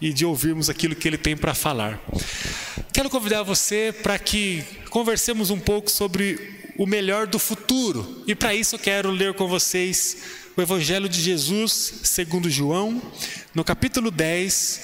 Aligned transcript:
e 0.00 0.12
de 0.12 0.24
ouvirmos 0.24 0.70
aquilo 0.70 0.94
que 0.94 1.08
ele 1.08 1.18
tem 1.18 1.36
para 1.36 1.54
falar. 1.54 2.00
Quero 2.92 3.10
convidar 3.10 3.42
você 3.42 3.94
para 4.02 4.18
que 4.18 4.64
conversemos 4.90 5.50
um 5.50 5.58
pouco 5.58 5.90
sobre 5.90 6.58
o 6.76 6.86
melhor 6.86 7.26
do 7.26 7.38
futuro. 7.38 8.24
E 8.26 8.34
para 8.34 8.54
isso 8.54 8.76
eu 8.76 8.78
quero 8.78 9.10
ler 9.10 9.34
com 9.34 9.48
vocês 9.48 10.18
o 10.56 10.62
Evangelho 10.62 11.08
de 11.08 11.20
Jesus, 11.20 12.00
segundo 12.04 12.48
João, 12.48 13.02
no 13.54 13.64
capítulo 13.64 14.10
10, 14.10 14.82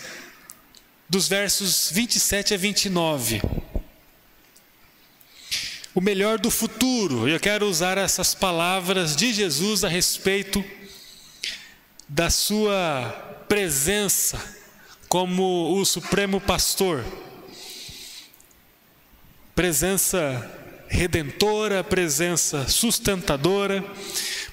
dos 1.08 1.28
versos 1.28 1.90
27 1.92 2.54
a 2.54 2.56
29. 2.56 3.42
O 5.94 6.00
melhor 6.00 6.38
do 6.38 6.50
futuro. 6.50 7.28
Eu 7.28 7.38
quero 7.38 7.66
usar 7.66 7.98
essas 7.98 8.34
palavras 8.34 9.14
de 9.14 9.32
Jesus 9.32 9.84
a 9.84 9.88
respeito 9.88 10.64
da 12.08 12.30
sua 12.30 13.44
presença 13.48 14.63
como 15.14 15.78
o 15.78 15.84
supremo 15.84 16.40
pastor. 16.40 17.04
Presença 19.54 20.50
redentora, 20.88 21.84
presença 21.84 22.66
sustentadora, 22.66 23.84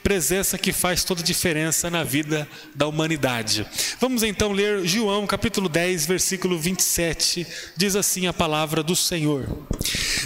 presença 0.03 0.59
que 0.59 0.71
faz 0.71 1.03
toda 1.03 1.21
a 1.21 1.23
diferença 1.23 1.89
na 1.89 2.03
vida 2.03 2.47
da 2.75 2.85
humanidade. 2.85 3.65
Vamos 3.99 4.21
então 4.21 4.51
ler 4.51 4.85
João 4.85 5.25
capítulo 5.25 5.67
10, 5.67 6.05
versículo 6.05 6.59
27. 6.59 7.47
Diz 7.75 7.95
assim 7.95 8.27
a 8.27 8.33
palavra 8.33 8.83
do 8.83 8.95
Senhor: 8.95 9.47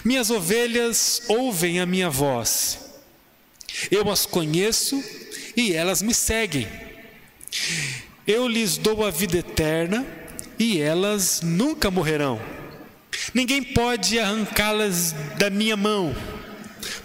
Minhas 0.04 0.30
ovelhas 0.30 1.22
ouvem 1.30 1.80
a 1.80 1.86
minha 1.86 2.10
voz. 2.10 2.94
Eu 3.90 4.12
as 4.12 4.26
conheço 4.26 5.02
e 5.56 5.72
elas 5.72 6.02
me 6.02 6.14
seguem. 6.14 6.68
Eu 8.28 8.50
lhes 8.50 8.76
dou 8.76 9.06
a 9.06 9.10
vida 9.10 9.38
eterna 9.38 10.25
e 10.58 10.80
elas 10.80 11.42
nunca 11.42 11.92
morrerão. 11.92 12.42
Ninguém 13.34 13.64
pode 13.64 14.20
arrancá-las 14.20 15.14
da 15.38 15.50
minha 15.50 15.76
mão, 15.76 16.16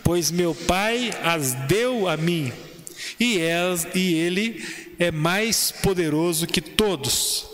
pois 0.02 0.30
meu 0.30 0.54
Pai 0.54 1.10
as 1.22 1.54
deu 1.66 2.08
a 2.08 2.16
mim, 2.16 2.52
e, 3.18 3.38
elas, 3.38 3.86
e 3.94 4.14
Ele 4.14 4.64
é 4.98 5.10
mais 5.10 5.70
poderoso 5.70 6.46
que 6.46 6.60
todos. 6.60 7.46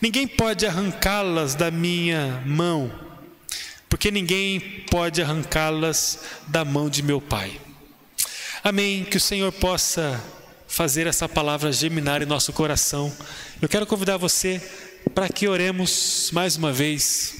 Ninguém 0.00 0.26
pode 0.26 0.66
arrancá-las 0.66 1.54
da 1.54 1.70
minha 1.70 2.42
mão, 2.46 2.92
porque 3.88 4.10
ninguém 4.10 4.60
pode 4.90 5.22
arrancá-las 5.22 6.20
da 6.48 6.64
mão 6.64 6.88
de 6.88 7.02
meu 7.02 7.20
Pai. 7.20 7.60
Amém. 8.64 9.04
Que 9.04 9.16
o 9.16 9.20
Senhor 9.20 9.50
possa 9.50 10.22
fazer 10.68 11.06
essa 11.06 11.28
palavra 11.28 11.72
germinar 11.72 12.22
em 12.22 12.26
nosso 12.26 12.52
coração. 12.52 13.12
Eu 13.60 13.68
quero 13.68 13.86
convidar 13.86 14.16
você 14.16 14.62
para 15.14 15.28
que 15.28 15.46
oremos 15.46 16.30
mais 16.32 16.56
uma 16.56 16.72
vez. 16.72 17.34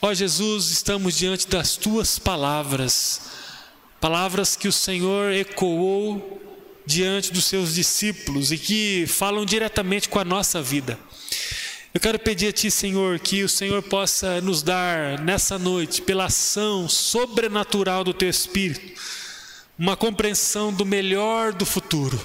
Ó 0.00 0.14
Jesus, 0.14 0.70
estamos 0.70 1.16
diante 1.16 1.46
das 1.46 1.76
tuas 1.76 2.18
palavras, 2.18 3.20
palavras 4.00 4.56
que 4.56 4.66
o 4.66 4.72
Senhor 4.72 5.30
ecoou 5.32 6.40
diante 6.86 7.32
dos 7.32 7.44
seus 7.44 7.74
discípulos 7.74 8.50
e 8.50 8.56
que 8.56 9.04
falam 9.06 9.44
diretamente 9.44 10.08
com 10.08 10.18
a 10.18 10.24
nossa 10.24 10.62
vida. 10.62 10.98
Eu 11.92 12.00
quero 12.00 12.18
pedir 12.18 12.48
a 12.48 12.52
Ti, 12.52 12.70
Senhor, 12.70 13.18
que 13.18 13.42
o 13.42 13.48
Senhor 13.48 13.82
possa 13.82 14.40
nos 14.40 14.62
dar 14.62 15.18
nessa 15.18 15.58
noite, 15.58 16.00
pela 16.00 16.26
ação 16.26 16.88
sobrenatural 16.88 18.04
do 18.04 18.14
Teu 18.14 18.28
Espírito, 18.28 19.00
uma 19.78 19.96
compreensão 19.96 20.72
do 20.72 20.86
melhor 20.86 21.52
do 21.52 21.66
futuro, 21.66 22.18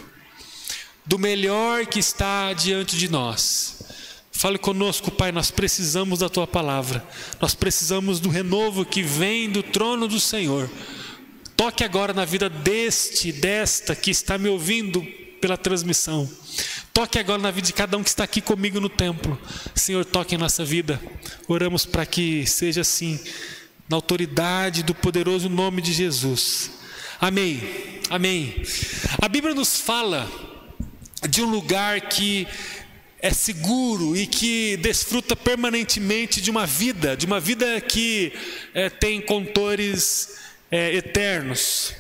do 1.06 1.20
melhor 1.20 1.86
que 1.88 2.00
está 2.00 2.54
diante 2.54 2.96
de 2.96 3.10
nós. 3.10 3.95
Fale 4.38 4.58
conosco, 4.58 5.10
Pai, 5.10 5.32
nós 5.32 5.50
precisamos 5.50 6.20
da 6.20 6.28
tua 6.28 6.46
palavra, 6.46 7.02
nós 7.40 7.56
precisamos 7.56 8.20
do 8.20 8.28
renovo 8.28 8.84
que 8.84 9.02
vem 9.02 9.50
do 9.50 9.64
trono 9.64 10.10
do 10.10 10.20
Senhor. 10.20 10.70
Toque 11.56 11.86
agora 11.86 12.14
na 12.14 12.26
vida 12.26 12.50
deste, 12.50 13.32
desta 13.32 13.96
que 13.96 14.12
está 14.12 14.38
me 14.38 14.50
ouvindo 14.50 15.02
pela 15.40 15.56
transmissão. 15.56 16.30
Toque 16.94 17.18
agora 17.18 17.42
na 17.42 17.50
vida 17.50 17.68
de 17.68 17.74
cada 17.74 17.96
um 17.98 18.04
que 18.04 18.10
está 18.10 18.26
aqui 18.26 18.42
comigo 18.42 18.82
no 18.82 18.90
templo. 18.90 19.40
Senhor, 19.74 20.04
toque 20.04 20.36
em 20.36 20.38
nossa 20.38 20.66
vida. 20.66 21.02
Oramos 21.48 21.86
para 21.86 22.06
que 22.06 22.46
seja 22.46 22.82
assim, 22.82 23.18
na 23.88 23.96
autoridade 23.96 24.84
do 24.84 24.94
poderoso 24.94 25.48
nome 25.48 25.82
de 25.82 25.94
Jesus. 25.94 26.72
Amém. 27.22 28.02
Amém. 28.10 28.66
A 29.22 29.30
Bíblia 29.30 29.56
nos 29.56 29.80
fala 29.80 30.30
de 31.30 31.42
um 31.42 31.50
lugar 31.50 32.02
que 32.02 32.46
é 33.26 33.32
seguro 33.32 34.16
e 34.16 34.28
que 34.28 34.78
desfruta 34.78 35.36
permanentemente 35.36 36.40
de 36.40 36.52
uma 36.52 36.68
vida, 36.68 37.18
de 37.18 37.26
uma 37.26 37.40
vida 37.40 37.82
que 37.82 38.32
é, 38.72 38.88
tem 38.88 39.20
contores 39.20 40.38
é, 40.70 40.94
eternos, 40.94 41.92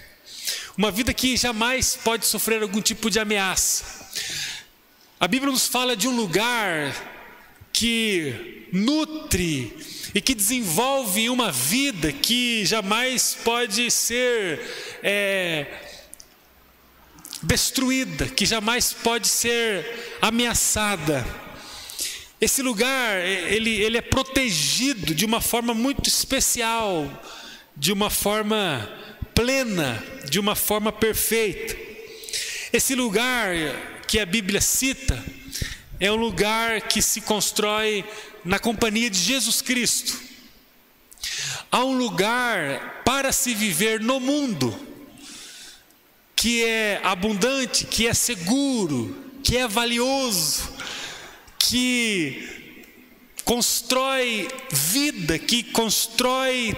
uma 0.78 0.91
vida 0.91 1.12
que 1.16 1.36
jamais 1.36 1.96
pode 1.96 2.28
sofrer 2.28 2.62
algum 2.62 2.80
tipo 2.80 3.09
de 3.09 3.19
ameaça. 3.19 4.06
A 5.19 5.28
Bíblia 5.28 5.52
nos 5.52 5.66
fala 5.66 5.97
de 5.97 6.08
um 6.08 6.16
lugar 6.16 6.94
que 7.74 8.68
nutre 8.72 9.75
e 10.13 10.22
que 10.22 10.36
desenvolve 10.36 11.28
uma 11.31 11.52
vida 11.52 12.12
que 12.12 12.63
jamais 12.66 13.36
pode 13.44 13.90
ser 13.90 14.62
é, 15.02 15.66
destruída, 17.45 18.25
que 18.25 18.45
jamais 18.45 18.91
pode 18.91 19.28
ser 19.28 20.17
ameaçada. 20.22 21.25
Esse 22.41 22.61
lugar, 22.61 23.19
ele, 23.25 23.72
ele 23.81 23.97
é 23.97 24.01
protegido 24.01 25.13
de 25.13 25.25
uma 25.25 25.39
forma 25.39 25.73
muito 25.73 26.09
especial, 26.09 27.23
de 27.78 27.91
uma 27.91 28.09
forma 28.09 28.89
plena, 29.33 30.03
de 30.29 30.39
uma 30.39 30.56
forma 30.56 30.91
perfeita. 30.91 31.78
Esse 32.73 32.95
lugar 32.95 33.53
que 34.07 34.19
a 34.19 34.25
Bíblia 34.25 34.59
cita 34.59 35.23
é 36.00 36.12
um 36.12 36.16
lugar 36.16 36.81
que 36.81 37.01
se 37.01 37.22
constrói 37.22 38.03
na 38.44 38.59
companhia 38.59 39.09
de 39.09 39.19
Jesus 39.19 39.62
Cristo. 39.62 40.19
Há 41.72 41.83
um 41.83 41.97
lugar 41.97 43.01
para 43.06 43.31
se 43.31 43.53
viver 43.56 44.01
no 44.01 44.19
mundo 44.19 44.94
que 46.45 46.63
é 46.63 47.01
abundante, 47.03 47.85
que 47.85 48.06
é 48.06 48.13
seguro, 48.13 49.17
que 49.41 49.57
é 49.57 49.67
valioso, 49.67 50.69
que 51.57 52.85
constrói 53.44 54.47
vida, 54.72 55.39
que 55.39 55.63
constrói 55.63 56.78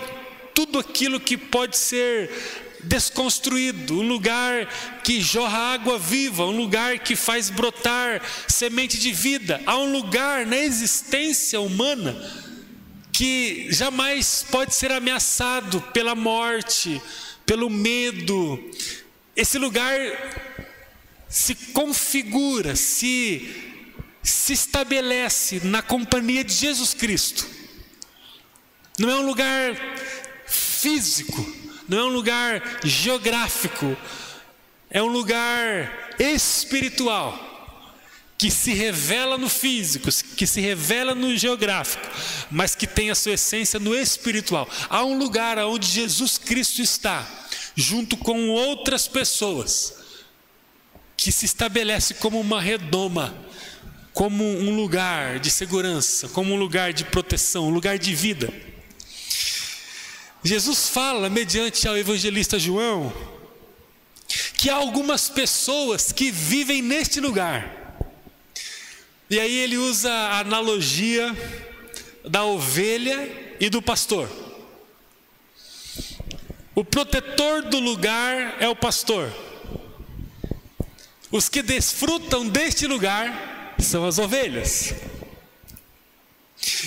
tudo 0.56 0.80
aquilo 0.80 1.20
que 1.20 1.36
pode 1.36 1.78
ser 1.78 2.32
desconstruído, 2.86 4.00
um 4.00 4.08
lugar 4.08 4.70
que 5.04 5.20
jorra 5.20 5.74
água 5.74 6.00
viva, 6.00 6.46
um 6.46 6.56
lugar 6.56 7.00
que 7.00 7.18
faz 7.18 7.50
brotar 7.50 8.22
semente 8.48 8.98
de 8.98 9.12
vida. 9.12 9.62
Há 9.66 9.78
um 9.78 9.92
lugar 9.92 10.46
na 10.46 10.60
existência 10.60 11.60
humana 11.60 12.16
que 13.12 13.68
jamais 13.70 14.46
pode 14.50 14.74
ser 14.74 14.94
ameaçado 14.94 15.82
pela 15.92 16.16
morte, 16.16 17.02
pelo 17.46 17.70
medo, 17.70 18.58
esse 19.38 19.60
lugar 19.60 19.96
se 21.30 21.54
configura, 21.54 22.76
se, 22.76 23.80
se 24.24 24.54
estabelece 24.54 25.62
na 25.64 25.84
companhia 25.84 26.44
de 26.44 26.54
Jesus 26.54 26.96
Cristo. 26.96 27.48
Não 28.98 29.12
é 29.12 29.16
um 29.18 29.26
lugar 29.28 29.76
físico, 30.48 31.56
não 31.88 32.00
é 32.00 32.04
um 32.06 32.10
lugar 32.10 32.80
geográfico, 32.84 33.96
é 34.90 35.04
um 35.04 35.08
lugar 35.08 36.16
espiritual 36.18 37.44
que 38.40 38.50
se 38.50 38.74
revela 38.74 39.38
no 39.38 39.50
físico, 39.50 40.10
que 40.36 40.48
se 40.48 40.62
revela 40.62 41.14
no 41.14 41.36
geográfico, 41.38 42.08
mas 42.50 42.74
que 42.74 42.88
tem 42.88 43.12
a 43.12 43.16
sua 43.16 43.34
essência 43.34 43.80
no 43.80 43.96
espiritual. 43.96 44.68
Há 44.90 45.04
um 45.04 45.16
lugar 45.16 45.60
onde 45.60 45.88
Jesus 45.88 46.40
Cristo 46.40 46.82
está 46.82 47.28
junto 47.80 48.18
com 48.18 48.50
outras 48.50 49.08
pessoas, 49.08 49.94
que 51.16 51.32
se 51.32 51.46
estabelece 51.46 52.16
como 52.16 52.40
uma 52.40 52.60
redoma, 52.60 53.38
como 54.14 54.44
um 54.44 54.76
lugar 54.76 55.40
de 55.40 55.52
segurança, 55.52 56.28
como 56.30 56.56
um 56.56 56.58
lugar 56.58 56.92
de 56.92 57.06
proteção, 57.06 57.68
um 57.68 57.70
lugar 57.70 58.00
de 58.00 58.16
vida. 58.16 58.52
Jesus 60.44 60.90
fala, 60.90 61.30
mediante 61.30 61.88
ao 61.88 61.96
evangelista 61.96 62.58
João, 62.58 63.14
que 64.56 64.72
há 64.72 64.76
algumas 64.76 65.30
pessoas 65.30 66.12
que 66.12 66.32
vivem 66.32 66.82
neste 66.82 67.20
lugar. 67.20 68.02
E 69.30 69.40
aí 69.40 69.56
ele 69.56 69.78
usa 69.78 70.12
a 70.12 70.40
analogia 70.40 71.36
da 72.28 72.44
ovelha 72.44 73.56
e 73.60 73.70
do 73.70 73.84
pastor. 73.84 74.47
O 76.78 76.86
protetor 76.86 77.64
do 77.64 77.80
lugar 77.80 78.58
é 78.60 78.70
o 78.70 78.76
pastor. 78.76 79.34
Os 81.32 81.50
que 81.50 81.64
desfrutam 81.64 82.48
deste 82.48 82.86
lugar 82.86 83.74
são 83.80 84.06
as 84.06 84.20
ovelhas. 84.20 84.94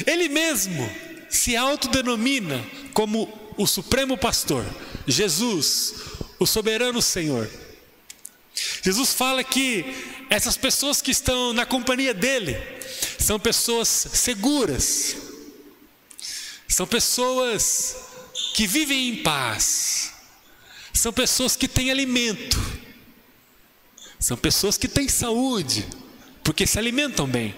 Ele 0.07 0.29
mesmo 0.29 0.89
se 1.29 1.57
autodenomina 1.57 2.65
como 2.95 3.37
o 3.57 3.67
Supremo 3.67 4.17
Pastor, 4.17 4.65
Jesus, 5.09 5.95
o 6.39 6.47
Soberano 6.47 7.03
Senhor. 7.03 7.51
Jesus 8.85 9.13
fala 9.13 9.43
que 9.43 9.85
essas 10.31 10.57
pessoas 10.57 11.03
que 11.03 11.11
estão 11.11 11.53
na 11.53 11.67
companhia 11.67 12.15
dele 12.15 12.57
são 13.19 13.41
pessoas 13.41 13.89
seguras, 13.89 15.17
são 16.69 16.87
pessoas 16.87 18.10
que 18.55 18.67
vivem 18.67 19.09
em 19.09 19.23
paz, 19.23 20.13
são 20.93 21.13
pessoas 21.13 21.57
que 21.57 21.69
têm 21.69 21.91
alimento, 21.91 22.61
são 24.19 24.37
pessoas 24.37 24.77
que 24.77 24.89
têm 24.89 25.09
saúde, 25.09 25.87
porque 26.45 26.67
se 26.67 26.79
alimentam 26.79 27.27
bem. 27.27 27.55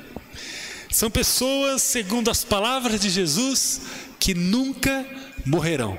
São 0.91 1.11
pessoas, 1.11 1.83
segundo 1.83 2.31
as 2.31 2.45
palavras 2.45 3.01
de 3.01 3.09
Jesus, 3.09 3.81
que 4.21 4.35
nunca 4.35 5.07
morrerão. 5.45 5.99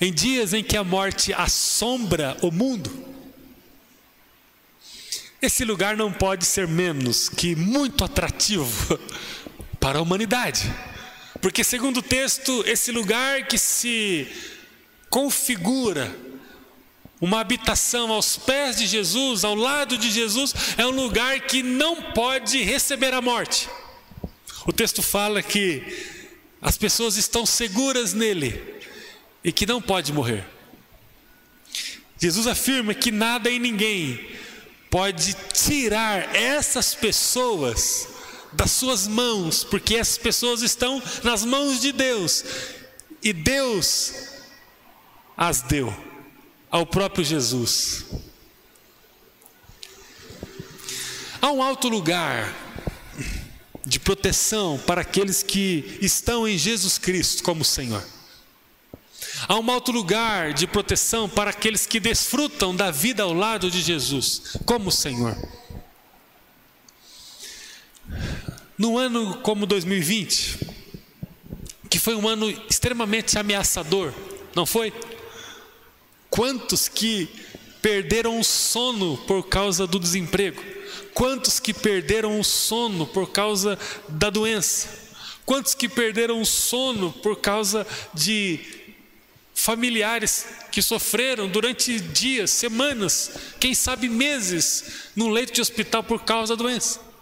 Em 0.00 0.12
dias 0.12 0.52
em 0.52 0.64
que 0.64 0.76
a 0.76 0.82
morte 0.82 1.32
assombra 1.32 2.36
o 2.42 2.50
mundo, 2.50 2.90
esse 5.40 5.64
lugar 5.64 5.96
não 5.96 6.10
pode 6.10 6.46
ser 6.46 6.66
menos 6.66 7.28
que 7.28 7.54
muito 7.54 8.02
atrativo 8.02 8.98
para 9.78 9.98
a 9.98 10.02
humanidade. 10.02 10.72
Porque, 11.44 11.62
segundo 11.62 11.98
o 11.98 12.02
texto, 12.02 12.64
esse 12.66 12.90
lugar 12.90 13.46
que 13.46 13.58
se 13.58 14.26
configura 15.10 16.16
uma 17.20 17.38
habitação 17.38 18.10
aos 18.10 18.38
pés 18.38 18.78
de 18.78 18.86
Jesus, 18.86 19.44
ao 19.44 19.54
lado 19.54 19.98
de 19.98 20.10
Jesus, 20.10 20.54
é 20.78 20.86
um 20.86 20.90
lugar 20.90 21.38
que 21.40 21.62
não 21.62 22.00
pode 22.00 22.62
receber 22.62 23.12
a 23.12 23.20
morte. 23.20 23.68
O 24.64 24.72
texto 24.72 25.02
fala 25.02 25.42
que 25.42 25.82
as 26.62 26.78
pessoas 26.78 27.18
estão 27.18 27.44
seguras 27.44 28.14
nele 28.14 28.58
e 29.44 29.52
que 29.52 29.66
não 29.66 29.82
pode 29.82 30.14
morrer. 30.14 30.46
Jesus 32.18 32.46
afirma 32.46 32.94
que 32.94 33.10
nada 33.10 33.50
e 33.50 33.58
ninguém 33.58 34.30
pode 34.88 35.36
tirar 35.52 36.34
essas 36.34 36.94
pessoas 36.94 38.13
das 38.54 38.70
suas 38.70 39.06
mãos, 39.06 39.64
porque 39.64 39.96
essas 39.96 40.18
pessoas 40.18 40.62
estão 40.62 41.02
nas 41.22 41.44
mãos 41.44 41.80
de 41.80 41.92
Deus 41.92 42.44
e 43.22 43.32
Deus 43.32 44.12
as 45.36 45.62
deu 45.62 45.94
ao 46.70 46.86
próprio 46.86 47.24
Jesus. 47.24 48.04
Há 51.40 51.50
um 51.50 51.62
alto 51.62 51.88
lugar 51.88 52.54
de 53.84 54.00
proteção 54.00 54.78
para 54.86 55.02
aqueles 55.02 55.42
que 55.42 55.98
estão 56.00 56.48
em 56.48 56.56
Jesus 56.56 56.96
Cristo 56.96 57.42
como 57.42 57.64
Senhor. 57.64 58.02
Há 59.46 59.58
um 59.58 59.70
alto 59.70 59.92
lugar 59.92 60.54
de 60.54 60.66
proteção 60.66 61.28
para 61.28 61.50
aqueles 61.50 61.86
que 61.86 62.00
desfrutam 62.00 62.74
da 62.74 62.90
vida 62.90 63.22
ao 63.22 63.34
lado 63.34 63.70
de 63.70 63.82
Jesus 63.82 64.56
como 64.64 64.90
Senhor. 64.90 65.36
No 68.76 68.98
ano 68.98 69.36
como 69.36 69.66
2020, 69.66 70.58
que 71.88 71.98
foi 71.98 72.16
um 72.16 72.26
ano 72.28 72.50
extremamente 72.68 73.38
ameaçador, 73.38 74.12
não 74.54 74.66
foi? 74.66 74.92
Quantos 76.28 76.88
que 76.88 77.28
perderam 77.80 78.40
o 78.40 78.42
sono 78.42 79.16
por 79.18 79.44
causa 79.44 79.86
do 79.86 80.00
desemprego? 80.00 80.60
Quantos 81.12 81.60
que 81.60 81.72
perderam 81.72 82.40
o 82.40 82.42
sono 82.42 83.06
por 83.06 83.30
causa 83.30 83.78
da 84.08 84.28
doença? 84.28 84.88
Quantos 85.46 85.74
que 85.74 85.88
perderam 85.88 86.40
o 86.40 86.46
sono 86.46 87.12
por 87.12 87.36
causa 87.36 87.86
de 88.12 88.58
familiares 89.54 90.46
que 90.72 90.82
sofreram 90.82 91.48
durante 91.48 92.00
dias, 92.00 92.50
semanas, 92.50 93.30
quem 93.60 93.72
sabe 93.72 94.08
meses, 94.08 95.10
num 95.14 95.30
leito 95.30 95.52
de 95.52 95.60
hospital 95.60 96.02
por 96.02 96.24
causa 96.24 96.56
da 96.56 96.62
doença? 96.64 97.13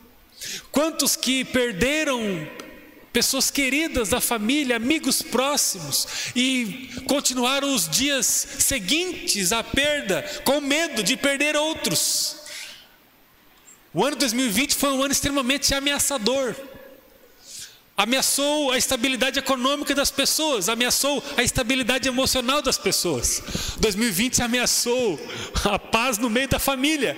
Quantos 0.70 1.16
que 1.16 1.44
perderam 1.44 2.48
pessoas 3.12 3.50
queridas 3.50 4.08
da 4.08 4.20
família, 4.20 4.76
amigos 4.76 5.20
próximos, 5.20 6.08
e 6.34 6.88
continuaram 7.06 7.74
os 7.74 7.88
dias 7.88 8.26
seguintes 8.58 9.52
à 9.52 9.62
perda, 9.62 10.22
com 10.44 10.60
medo 10.60 11.02
de 11.02 11.16
perder 11.16 11.54
outros. 11.54 12.36
O 13.92 14.04
ano 14.04 14.16
2020 14.16 14.74
foi 14.74 14.90
um 14.90 15.02
ano 15.02 15.12
extremamente 15.12 15.74
ameaçador. 15.74 16.56
Ameaçou 17.94 18.72
a 18.72 18.78
estabilidade 18.78 19.38
econômica 19.38 19.94
das 19.94 20.10
pessoas, 20.10 20.70
ameaçou 20.70 21.22
a 21.36 21.42
estabilidade 21.42 22.08
emocional 22.08 22.62
das 22.62 22.78
pessoas. 22.78 23.42
2020 23.78 24.42
ameaçou 24.42 25.20
a 25.64 25.78
paz 25.78 26.16
no 26.16 26.30
meio 26.30 26.48
da 26.48 26.58
família. 26.58 27.14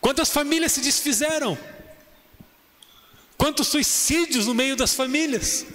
Quantas 0.00 0.30
famílias 0.30 0.70
se 0.70 0.80
desfizeram? 0.80 1.58
Quantos 3.36 3.68
suicídios 3.68 4.46
no 4.46 4.54
meio 4.54 4.76
das 4.76 4.94
famílias? 4.94 5.66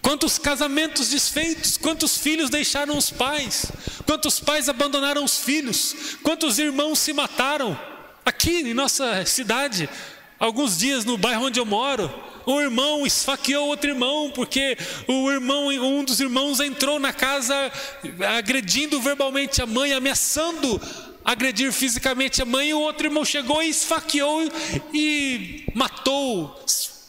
Quantos 0.00 0.38
casamentos 0.38 1.08
desfeitos? 1.08 1.76
Quantos 1.76 2.16
filhos 2.16 2.48
deixaram 2.48 2.96
os 2.96 3.10
pais? 3.10 3.66
Quantos 4.06 4.38
pais 4.38 4.68
abandonaram 4.68 5.24
os 5.24 5.38
filhos? 5.38 6.16
Quantos 6.22 6.58
irmãos 6.58 6.98
se 6.98 7.12
mataram? 7.12 7.78
Aqui 8.24 8.60
em 8.60 8.74
nossa 8.74 9.24
cidade, 9.26 9.88
alguns 10.38 10.78
dias 10.78 11.04
no 11.04 11.18
bairro 11.18 11.46
onde 11.46 11.58
eu 11.58 11.66
moro, 11.66 12.12
um 12.46 12.60
irmão 12.60 13.04
esfaqueou 13.04 13.66
outro 13.66 13.90
irmão, 13.90 14.30
porque 14.32 14.78
o 15.08 15.30
irmão, 15.30 15.66
um 15.66 16.04
dos 16.04 16.20
irmãos 16.20 16.60
entrou 16.60 17.00
na 17.00 17.12
casa 17.12 17.54
agredindo 18.36 19.00
verbalmente 19.00 19.60
a 19.60 19.66
mãe, 19.66 19.92
ameaçando 19.92 20.80
agredir 21.26 21.72
fisicamente 21.72 22.40
a 22.40 22.44
mãe, 22.44 22.72
o 22.72 22.78
outro 22.78 23.08
irmão 23.08 23.24
chegou 23.24 23.60
e 23.60 23.68
esfaqueou 23.68 24.48
e 24.94 25.64
matou 25.74 26.64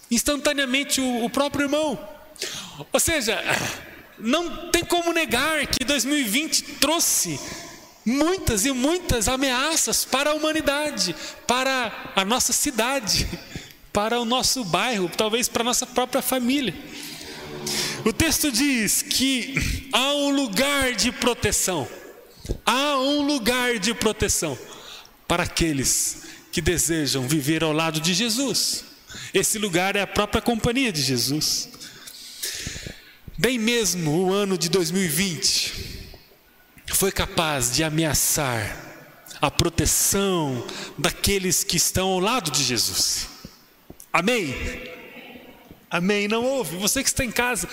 instantaneamente 0.09 0.99
o, 0.99 1.25
o 1.25 1.29
próprio 1.29 1.65
irmão. 1.65 1.99
Ou 2.91 2.99
seja, 2.99 3.39
não 4.17 4.71
tem 4.71 4.83
como 4.83 5.13
negar 5.13 5.67
que 5.67 5.85
2020 5.85 6.63
trouxe 6.79 7.39
muitas 8.03 8.65
e 8.65 8.71
muitas 8.71 9.27
ameaças 9.27 10.03
para 10.03 10.31
a 10.31 10.33
humanidade, 10.33 11.15
para 11.45 12.11
a 12.15 12.25
nossa 12.25 12.51
cidade, 12.51 13.27
para 13.93 14.19
o 14.19 14.25
nosso 14.25 14.63
bairro, 14.65 15.11
talvez 15.15 15.47
para 15.47 15.61
a 15.61 15.65
nossa 15.65 15.85
própria 15.85 16.23
família. 16.23 16.73
O 18.03 18.11
texto 18.11 18.51
diz 18.51 19.03
que 19.03 19.89
há 19.93 20.13
um 20.13 20.31
lugar 20.31 20.93
de 20.93 21.11
proteção 21.11 21.87
Há 22.65 22.97
um 22.97 23.25
lugar 23.25 23.79
de 23.79 23.93
proteção 23.93 24.57
para 25.27 25.43
aqueles 25.43 26.23
que 26.51 26.61
desejam 26.61 27.27
viver 27.27 27.63
ao 27.63 27.71
lado 27.71 27.99
de 27.99 28.13
Jesus. 28.13 28.83
Esse 29.33 29.57
lugar 29.57 29.95
é 29.95 30.01
a 30.01 30.07
própria 30.07 30.41
companhia 30.41 30.91
de 30.91 31.01
Jesus. 31.01 31.69
Bem 33.37 33.59
mesmo 33.59 34.25
o 34.25 34.33
ano 34.33 34.57
de 34.57 34.69
2020 34.69 36.07
foi 36.87 37.11
capaz 37.11 37.71
de 37.71 37.83
ameaçar 37.83 38.85
a 39.39 39.51
proteção 39.51 40.65
daqueles 40.97 41.63
que 41.63 41.77
estão 41.77 42.09
ao 42.09 42.19
lado 42.19 42.49
de 42.49 42.63
Jesus. 42.63 43.27
Amém? 44.11 44.55
Amém. 45.89 46.27
Não 46.27 46.43
houve. 46.43 46.75
Você 46.77 47.03
que 47.03 47.09
está 47.09 47.23
em 47.23 47.31
casa, 47.31 47.69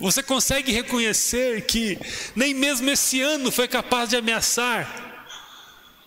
você 0.00 0.22
consegue 0.22 0.72
reconhecer 0.72 1.62
que 1.66 1.98
nem 2.34 2.54
mesmo 2.54 2.88
esse 2.88 3.20
ano 3.20 3.52
foi 3.52 3.68
capaz 3.68 4.08
de 4.08 4.16
ameaçar 4.16 5.10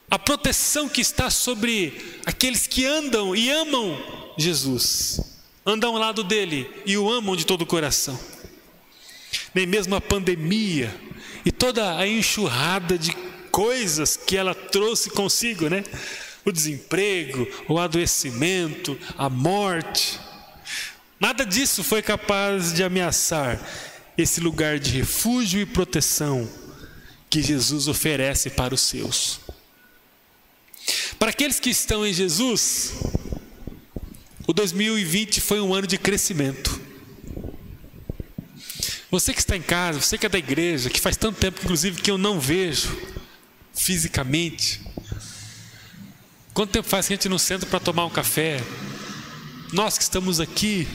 a 0.10 0.20
proteção 0.20 0.90
que 0.90 1.02
está 1.02 1.30
sobre 1.30 2.20
aqueles 2.26 2.68
que 2.68 2.86
andam 2.86 3.36
e 3.36 3.50
amam 3.50 4.34
Jesus, 4.38 5.20
andam 5.66 5.94
ao 5.94 6.00
lado 6.00 6.24
dele 6.24 6.70
e 6.86 6.98
o 6.98 7.10
amam 7.10 7.36
de 7.36 7.46
todo 7.46 7.62
o 7.62 7.66
coração. 7.66 8.20
Nem 9.54 9.66
mesmo 9.66 9.96
a 9.96 10.02
pandemia 10.02 10.94
e 11.46 11.52
toda 11.52 11.98
a 11.98 12.08
enxurrada 12.08 12.98
de 12.98 13.12
coisas 13.52 14.18
que 14.18 14.36
ela 14.36 14.56
trouxe 14.56 15.10
consigo, 15.12 15.70
né? 15.70 15.84
O 16.44 16.52
desemprego, 16.52 17.48
o 17.70 17.80
adoecimento, 17.80 18.98
a 19.18 19.30
morte, 19.30 20.20
Nada 21.24 21.46
disso 21.46 21.86
foi 21.86 22.01
capaz 22.01 22.74
de 22.74 22.84
ameaçar 22.84 23.58
esse 24.18 24.42
lugar 24.42 24.77
de 24.77 24.92
refúgio 24.92 25.62
e 25.62 25.65
proteção 25.65 26.50
que 27.30 27.42
Jesus 27.42 27.88
oferece 27.88 28.50
para 28.50 28.75
os 28.75 28.82
seus. 28.82 29.39
Para 31.18 31.30
aqueles 31.30 31.62
que 31.62 31.70
estão 31.70 32.06
em 32.06 32.12
Jesus, 32.12 32.92
o 34.46 34.51
2020 34.51 35.39
foi 35.39 35.62
um 35.62 35.74
ano 35.74 35.88
de 35.88 35.98
crescimento. 35.98 36.77
Você 39.10 39.34
que 39.34 39.39
está 39.39 39.56
em 39.56 39.62
casa, 39.62 40.01
você 40.01 40.18
que 40.18 40.25
é 40.25 40.30
da 40.30 40.38
igreja, 40.38 40.89
que 40.89 41.00
faz 41.00 41.15
tanto 41.15 41.39
tempo, 41.39 41.62
inclusive, 41.63 42.01
que 42.01 42.12
eu 42.12 42.18
não 42.18 42.38
vejo 42.38 43.01
fisicamente. 43.74 44.82
Quanto 46.53 46.72
tempo 46.72 46.89
faz 46.89 47.08
que 47.08 47.13
a 47.13 47.15
gente 47.15 47.30
não 47.30 47.39
senta 47.39 47.65
para 47.65 47.80
tomar 47.80 48.08
um 48.08 48.10
café, 48.10 48.62
nós 49.74 49.98
que 49.98 50.03
estamos 50.03 50.39
aqui, 50.39 50.88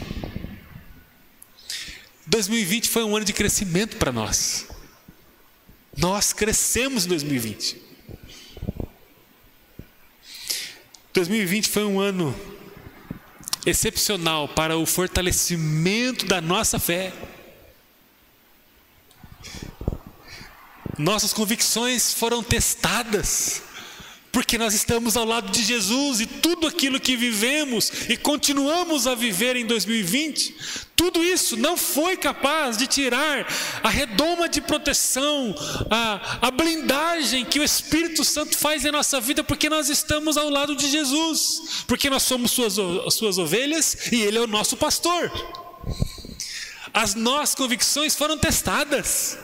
2020 2.29 2.89
foi 2.89 3.03
um 3.03 3.17
ano 3.17 3.25
de 3.25 3.33
crescimento 3.33 3.97
para 3.97 4.13
nós. 4.13 4.69
Nós 5.97 6.33
crescemos 6.33 7.05
em 7.05 7.09
2020. 7.09 7.83
2020 11.13 11.69
foi 11.69 11.85
um 11.85 11.99
ano 11.99 12.33
excepcional 13.67 14.47
para 14.47 14.79
o 14.79 14.87
fortalecimento 14.87 16.25
da 16.25 16.41
nossa 16.41 16.79
fé. 16.79 17.13
Nossas 20.97 21.33
convicções 21.33 22.13
foram 22.13 22.45
testadas, 22.45 23.61
porque 24.31 24.59
nós 24.59 24.75
estamos 24.75 25.17
ao 25.17 25.25
lado 25.25 25.51
de 25.51 25.63
Jesus 25.63 26.21
e 26.21 26.27
tudo 26.27 26.67
aquilo 26.67 27.01
que 27.01 27.17
vivemos 27.17 27.91
e 28.09 28.17
continuamos 28.17 29.07
a 29.07 29.15
viver 29.15 29.57
em 29.57 29.67
2020, 29.67 30.55
tudo 30.95 31.23
isso 31.23 31.57
não 31.57 31.77
foi 31.77 32.17
capaz 32.17 32.77
de 32.77 32.87
tirar 32.87 33.47
a 33.83 33.89
redoma 33.89 34.49
de 34.49 34.61
proteção, 34.61 35.55
a, 35.91 36.49
a 36.49 36.51
blindagem 36.51 37.45
que 37.45 37.61
o 37.61 37.65
Espírito 37.65 38.25
Santo 38.25 38.57
faz 38.57 38.85
em 38.85 38.91
nossa 38.91 39.21
vida, 39.21 39.43
porque 39.43 39.69
nós 39.69 39.89
estamos 39.89 40.37
ao 40.37 40.51
lado 40.51 40.75
de 40.75 40.91
Jesus, 40.91 41.85
porque 41.87 42.11
nós 42.11 42.23
somos 42.25 42.51
suas, 42.51 42.75
suas 43.15 43.39
ovelhas 43.39 44.11
e 44.13 44.23
Ele 44.23 44.39
é 44.39 44.41
o 44.41 44.47
nosso 44.47 44.77
pastor. 44.77 45.31
As 46.93 47.15
nossas 47.15 47.55
convicções 47.55 48.15
foram 48.15 48.37
testadas. 48.37 49.39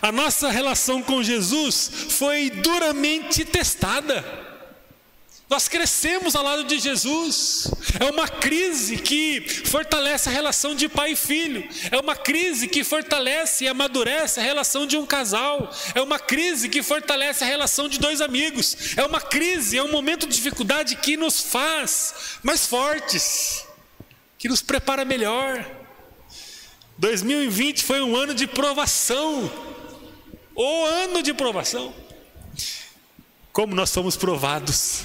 A 0.00 0.12
nossa 0.12 0.50
relação 0.50 1.02
com 1.02 1.22
Jesus 1.22 1.90
foi 2.10 2.50
duramente 2.50 3.44
testada. 3.44 4.42
Nós 5.52 5.68
crescemos 5.68 6.34
ao 6.34 6.42
lado 6.42 6.64
de 6.64 6.78
Jesus. 6.78 7.70
É 8.00 8.06
uma 8.06 8.26
crise 8.26 8.96
que 8.96 9.42
fortalece 9.66 10.30
a 10.30 10.32
relação 10.32 10.74
de 10.74 10.88
pai 10.88 11.12
e 11.12 11.16
filho. 11.16 11.68
É 11.90 11.98
uma 11.98 12.16
crise 12.16 12.66
que 12.66 12.82
fortalece 12.82 13.64
e 13.64 13.68
amadurece 13.68 14.40
a 14.40 14.42
relação 14.42 14.86
de 14.86 14.96
um 14.96 15.04
casal. 15.04 15.70
É 15.94 16.00
uma 16.00 16.18
crise 16.18 16.70
que 16.70 16.82
fortalece 16.82 17.44
a 17.44 17.46
relação 17.46 17.86
de 17.86 17.98
dois 17.98 18.22
amigos. 18.22 18.96
É 18.96 19.04
uma 19.04 19.20
crise, 19.20 19.76
é 19.76 19.82
um 19.82 19.90
momento 19.92 20.26
de 20.26 20.34
dificuldade 20.34 20.96
que 20.96 21.18
nos 21.18 21.42
faz 21.42 22.38
mais 22.42 22.66
fortes, 22.66 23.66
que 24.38 24.48
nos 24.48 24.62
prepara 24.62 25.04
melhor. 25.04 25.70
2020 26.96 27.84
foi 27.84 28.00
um 28.00 28.16
ano 28.16 28.32
de 28.32 28.46
provação 28.46 29.52
o 30.54 30.84
ano 30.84 31.22
de 31.22 31.32
provação. 31.32 31.94
Como 33.52 33.74
nós 33.74 33.92
fomos 33.92 34.16
provados. 34.16 35.04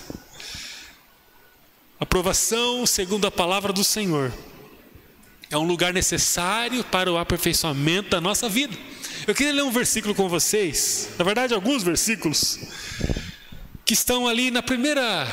A 2.00 2.06
provação, 2.06 2.86
segundo 2.86 3.26
a 3.26 3.32
palavra 3.32 3.74
do 3.74 3.84
Senhor, 3.84 4.32
é 5.50 5.58
um 5.58 5.66
lugar 5.66 5.94
necessário 5.94 6.84
para 6.84 7.12
o 7.12 7.18
aperfeiçoamento 7.18 8.10
da 8.10 8.22
nossa 8.22 8.48
vida. 8.48 8.78
Eu 9.26 9.34
queria 9.34 9.54
ler 9.54 9.64
um 9.64 9.72
versículo 9.72 10.14
com 10.14 10.30
vocês, 10.30 11.10
na 11.18 11.26
verdade, 11.26 11.54
alguns 11.54 11.84
versículos, 11.84 12.60
que 13.84 13.94
estão 13.94 14.28
ali 14.28 14.52
na 14.52 14.62
primeira 14.62 15.28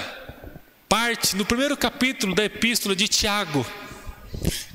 parte, 0.88 1.37
no 1.37 1.44
primeiro 1.44 1.76
capítulo 1.76 2.35
da 2.35 2.44
epístola 2.44 2.97
de 2.97 3.09
Tiago. 3.09 3.66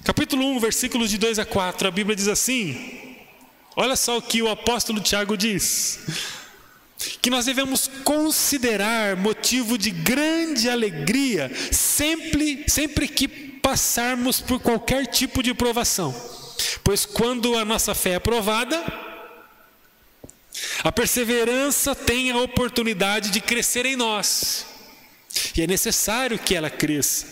Capítulo 0.03 0.46
1, 0.55 0.60
versículos 0.60 1.10
de 1.10 1.17
2 1.17 1.39
a 1.39 1.46
4, 1.46 1.88
a 1.88 1.91
Bíblia 1.91 2.15
diz 2.15 2.27
assim: 2.27 2.99
Olha 3.76 3.96
só 3.96 4.18
o 4.18 4.22
que 4.22 4.42
o 4.42 4.50
apóstolo 4.50 5.00
Tiago 5.00 5.38
diz: 5.38 6.00
que 7.22 7.30
nós 7.30 7.46
devemos 7.46 7.90
considerar 8.04 9.16
motivo 9.16 9.78
de 9.78 9.90
grande 9.90 10.70
alegria 10.70 11.52
sempre, 11.72 12.66
sempre 12.68 13.08
que 13.08 13.28
passarmos 13.28 14.42
por 14.42 14.60
qualquer 14.60 15.06
tipo 15.08 15.42
de 15.44 15.54
provação, 15.54 16.14
pois 16.84 17.06
quando 17.06 17.58
a 17.58 17.64
nossa 17.64 17.94
fé 17.94 18.12
é 18.12 18.20
provada, 18.20 18.82
a 20.84 20.92
perseverança 20.92 21.94
tem 21.94 22.32
a 22.32 22.38
oportunidade 22.38 23.30
de 23.30 23.40
crescer 23.40 23.86
em 23.86 23.96
nós. 23.96 24.66
E 25.56 25.62
é 25.62 25.68
necessário 25.68 26.40
que 26.40 26.56
ela 26.56 26.70
cresça, 26.70 27.28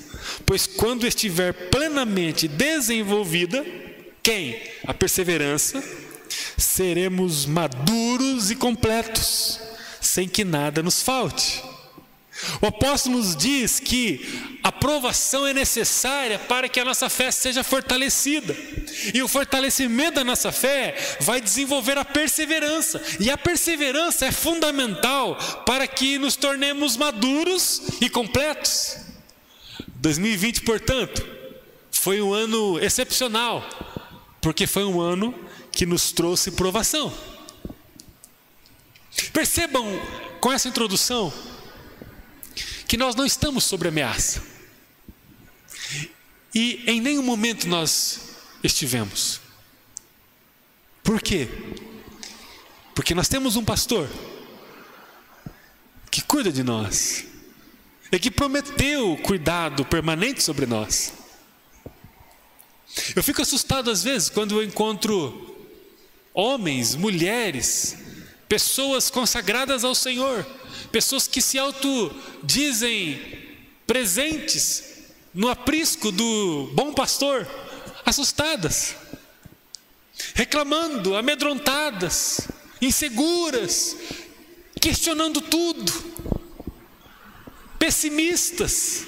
pois 0.45 0.67
quando 0.67 1.07
estiver 1.07 1.53
plenamente 1.69 2.47
desenvolvida, 2.47 3.65
quem? 4.21 4.61
A 4.85 4.93
perseverança 4.93 5.83
seremos 6.57 7.45
maduros 7.45 8.51
e 8.51 8.55
completos, 8.55 9.59
sem 10.01 10.27
que 10.27 10.43
nada 10.43 10.81
nos 10.83 11.01
falte. 11.01 11.63
O 12.61 12.67
apóstolo 12.67 13.17
nos 13.17 13.35
diz 13.35 13.79
que 13.79 14.59
a 14.63 14.71
provação 14.71 15.47
é 15.47 15.53
necessária 15.53 16.37
para 16.37 16.69
que 16.69 16.79
a 16.79 16.85
nossa 16.85 17.09
fé 17.09 17.31
seja 17.31 17.63
fortalecida. 17.63 18.55
E 19.13 19.21
o 19.23 19.27
fortalecimento 19.27 20.15
da 20.15 20.23
nossa 20.23 20.51
fé 20.51 20.95
vai 21.19 21.41
desenvolver 21.41 21.97
a 21.97 22.05
perseverança. 22.05 23.01
E 23.19 23.31
a 23.31 23.37
perseverança 23.37 24.27
é 24.27 24.31
fundamental 24.31 25.35
para 25.65 25.87
que 25.87 26.19
nos 26.19 26.35
tornemos 26.35 26.95
maduros 26.95 27.81
e 27.99 28.09
completos. 28.09 28.97
2020, 29.95 30.61
portanto, 30.61 31.27
foi 31.89 32.21
um 32.21 32.33
ano 32.33 32.79
excepcional, 32.79 33.67
porque 34.39 34.67
foi 34.67 34.85
um 34.85 35.01
ano 35.01 35.33
que 35.77 35.85
nos 35.85 36.11
trouxe 36.11 36.49
provação. 36.49 37.15
Percebam 39.31 39.85
com 40.41 40.51
essa 40.51 40.67
introdução 40.67 41.31
que 42.87 42.97
nós 42.97 43.13
não 43.13 43.23
estamos 43.23 43.63
sob 43.63 43.87
ameaça. 43.87 44.41
E 46.51 46.83
em 46.87 46.99
nenhum 46.99 47.21
momento 47.21 47.67
nós 47.67 48.37
estivemos. 48.63 49.39
Por 51.03 51.21
quê? 51.21 51.47
Porque 52.95 53.13
nós 53.13 53.27
temos 53.27 53.55
um 53.55 53.63
pastor 53.63 54.09
que 56.09 56.23
cuida 56.23 56.51
de 56.51 56.63
nós 56.63 57.23
e 58.11 58.17
que 58.17 58.31
prometeu 58.31 59.15
cuidado 59.17 59.85
permanente 59.85 60.41
sobre 60.41 60.65
nós. 60.65 61.13
Eu 63.15 63.21
fico 63.21 63.43
assustado 63.43 63.91
às 63.91 64.01
vezes 64.01 64.27
quando 64.27 64.55
eu 64.55 64.63
encontro 64.63 65.55
homens, 66.37 66.93
mulheres, 66.93 67.97
pessoas 68.47 69.09
consagradas 69.09 69.83
ao 69.83 69.95
Senhor, 69.95 70.45
pessoas 70.91 71.27
que 71.27 71.41
se 71.41 71.57
autodizem 71.57 73.19
presentes 73.87 74.83
no 75.33 75.49
aprisco 75.49 76.11
do 76.11 76.69
bom 76.73 76.93
pastor, 76.93 77.47
assustadas, 78.05 78.95
reclamando, 80.35 81.15
amedrontadas, 81.15 82.47
inseguras, 82.79 83.95
questionando 84.79 85.41
tudo, 85.41 85.91
pessimistas. 87.79 89.07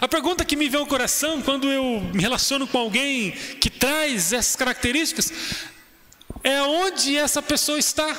A 0.00 0.08
pergunta 0.08 0.46
que 0.46 0.56
me 0.56 0.68
vem 0.70 0.80
ao 0.80 0.86
coração 0.86 1.42
quando 1.42 1.70
eu 1.70 2.00
me 2.14 2.22
relaciono 2.22 2.66
com 2.66 2.78
alguém 2.78 3.32
que 3.60 3.68
traz 3.68 4.32
essas 4.32 4.56
características 4.56 5.30
é 6.48 6.62
onde 6.62 7.16
essa 7.16 7.42
pessoa 7.42 7.78
está. 7.78 8.16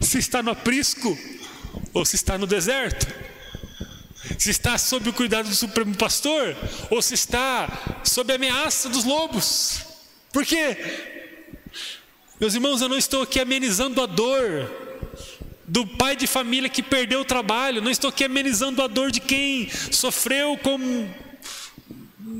Se 0.00 0.18
está 0.18 0.42
no 0.42 0.52
aprisco 0.52 1.18
ou 1.92 2.04
se 2.04 2.14
está 2.14 2.38
no 2.38 2.46
deserto. 2.46 3.06
Se 4.38 4.50
está 4.50 4.78
sob 4.78 5.08
o 5.08 5.12
cuidado 5.12 5.48
do 5.48 5.54
Supremo 5.54 5.96
Pastor 5.96 6.56
ou 6.90 7.02
se 7.02 7.14
está 7.14 8.00
sob 8.04 8.32
a 8.32 8.36
ameaça 8.36 8.88
dos 8.88 9.04
lobos. 9.04 9.82
Por 10.32 10.46
quê? 10.46 10.76
Meus 12.40 12.54
irmãos, 12.54 12.80
eu 12.80 12.88
não 12.88 12.96
estou 12.96 13.22
aqui 13.22 13.40
amenizando 13.40 14.00
a 14.00 14.06
dor 14.06 14.70
do 15.66 15.84
pai 15.86 16.14
de 16.14 16.26
família 16.26 16.68
que 16.68 16.82
perdeu 16.82 17.20
o 17.20 17.24
trabalho, 17.24 17.82
não 17.82 17.90
estou 17.90 18.08
aqui 18.08 18.24
amenizando 18.24 18.80
a 18.80 18.86
dor 18.86 19.10
de 19.10 19.20
quem 19.20 19.68
sofreu 19.90 20.56
com 20.56 20.78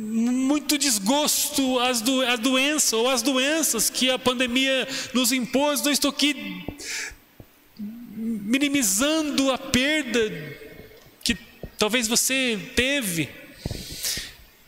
muito 0.08 0.78
desgosto 0.78 1.78
às, 1.80 2.00
do, 2.00 2.22
à 2.22 2.36
doença 2.36 2.96
ou 2.96 3.10
às 3.10 3.20
doenças 3.20 3.90
que 3.90 4.10
a 4.10 4.18
pandemia 4.18 4.88
nos 5.12 5.32
impôs. 5.32 5.82
Não 5.82 5.92
estou 5.92 6.10
aqui 6.10 6.64
minimizando 8.16 9.52
a 9.52 9.58
perda 9.58 10.56
que 11.22 11.36
talvez 11.76 12.08
você 12.08 12.58
teve, 12.74 13.28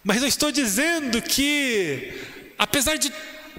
mas 0.05 0.23
eu 0.23 0.29
estou 0.29 0.53
dizendo 0.53 1.21
que, 1.23 2.13
apesar 2.59 2.97
de 2.97 3.11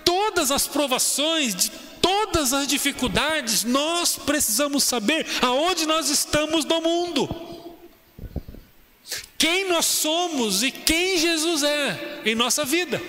todas 0.05 0.51
as 0.51 0.67
provações, 0.67 1.55
de 1.55 1.71
todas 1.99 2.53
as 2.53 2.67
dificuldades, 2.67 3.63
nós 3.63 4.17
precisamos 4.17 4.83
saber 4.83 5.25
aonde 5.41 5.85
nós 5.87 6.09
estamos 6.09 6.63
no 6.63 6.79
mundo 6.79 7.60
quem 9.41 9.67
nós 9.67 9.87
somos 9.87 10.61
e 10.61 10.69
quem 10.69 11.17
Jesus 11.17 11.63
é 11.63 12.21
em 12.25 12.35
nossa 12.35 12.63
vida. 12.63 13.01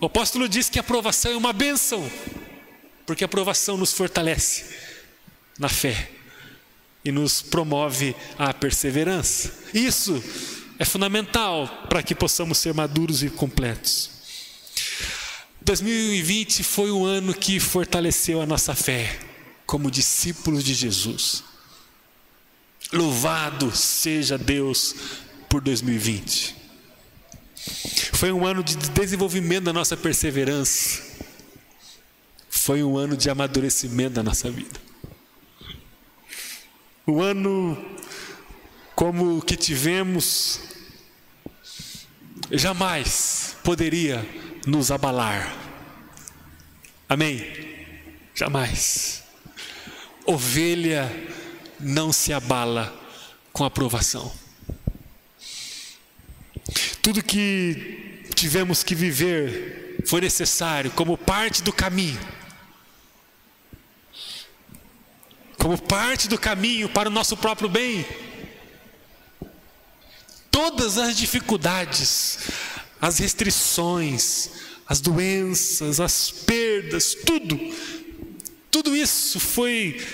O 0.00 0.06
apóstolo 0.06 0.48
diz 0.48 0.70
que 0.70 0.78
a 0.78 0.80
aprovação 0.80 1.32
é 1.32 1.36
uma 1.36 1.52
benção, 1.52 2.10
porque 3.04 3.22
a 3.22 3.26
aprovação 3.26 3.76
nos 3.76 3.92
fortalece 3.92 4.64
na 5.58 5.68
fé. 5.68 6.12
e 7.02 7.10
nos 7.10 7.40
promove 7.40 8.14
a 8.38 8.52
perseverança. 8.52 9.52
Isso 9.72 10.22
é 10.78 10.84
fundamental 10.84 11.86
para 11.88 12.02
que 12.02 12.14
possamos 12.14 12.58
ser 12.58 12.74
maduros 12.74 13.22
e 13.22 13.30
completos. 13.30 14.10
2020 15.62 16.62
foi 16.62 16.90
um 16.90 17.06
ano 17.06 17.32
que 17.32 17.58
fortaleceu 17.58 18.42
a 18.42 18.46
nossa 18.46 18.74
fé 18.74 19.18
como 19.64 19.90
discípulos 19.90 20.62
de 20.62 20.74
Jesus. 20.74 21.49
Louvado 22.92 23.74
seja 23.74 24.36
Deus 24.36 24.94
por 25.48 25.60
2020. 25.60 26.56
Foi 28.12 28.32
um 28.32 28.44
ano 28.44 28.64
de 28.64 28.76
desenvolvimento 28.76 29.64
da 29.64 29.72
nossa 29.72 29.96
perseverança. 29.96 31.00
Foi 32.48 32.82
um 32.82 32.96
ano 32.96 33.16
de 33.16 33.30
amadurecimento 33.30 34.14
da 34.14 34.22
nossa 34.22 34.50
vida. 34.50 34.80
Um 37.06 37.22
ano 37.22 37.76
como 38.94 39.38
o 39.38 39.42
que 39.42 39.56
tivemos 39.56 40.60
jamais 42.50 43.56
poderia 43.62 44.26
nos 44.66 44.90
abalar. 44.90 45.56
Amém? 47.08 47.44
Jamais. 48.34 49.22
Ovelha 50.26 51.10
não 51.80 52.12
se 52.12 52.32
abala 52.32 52.94
com 53.52 53.64
aprovação. 53.64 54.32
Tudo 57.02 57.22
que 57.22 58.24
tivemos 58.34 58.82
que 58.82 58.94
viver 58.94 60.02
foi 60.06 60.20
necessário 60.20 60.90
como 60.90 61.16
parte 61.16 61.62
do 61.62 61.72
caminho. 61.72 62.20
Como 65.58 65.76
parte 65.80 66.28
do 66.28 66.38
caminho 66.38 66.88
para 66.88 67.08
o 67.08 67.12
nosso 67.12 67.36
próprio 67.36 67.68
bem. 67.68 68.06
Todas 70.50 70.98
as 70.98 71.16
dificuldades, 71.16 72.38
as 73.00 73.18
restrições, 73.18 74.50
as 74.86 75.00
doenças, 75.00 76.00
as 76.00 76.30
perdas, 76.30 77.14
tudo, 77.14 77.58
tudo 78.70 78.96
isso 78.96 79.38
foi 79.38 80.04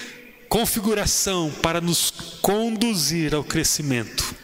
configuração 0.48 1.50
para 1.62 1.80
nos 1.80 2.10
conduzir 2.40 3.34
ao 3.34 3.44
crescimento. 3.44 4.34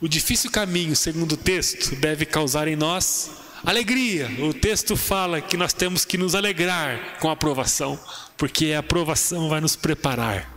O 0.00 0.08
difícil 0.08 0.50
caminho, 0.50 0.94
segundo 0.94 1.32
o 1.32 1.36
texto, 1.36 1.96
deve 1.96 2.26
causar 2.26 2.68
em 2.68 2.76
nós 2.76 3.30
alegria. 3.64 4.30
O 4.40 4.52
texto 4.52 4.96
fala 4.96 5.40
que 5.40 5.56
nós 5.56 5.72
temos 5.72 6.04
que 6.04 6.18
nos 6.18 6.34
alegrar 6.34 7.18
com 7.18 7.30
a 7.30 7.32
aprovação, 7.32 7.98
porque 8.36 8.72
a 8.72 8.80
aprovação 8.80 9.48
vai 9.48 9.60
nos 9.60 9.74
preparar. 9.74 10.52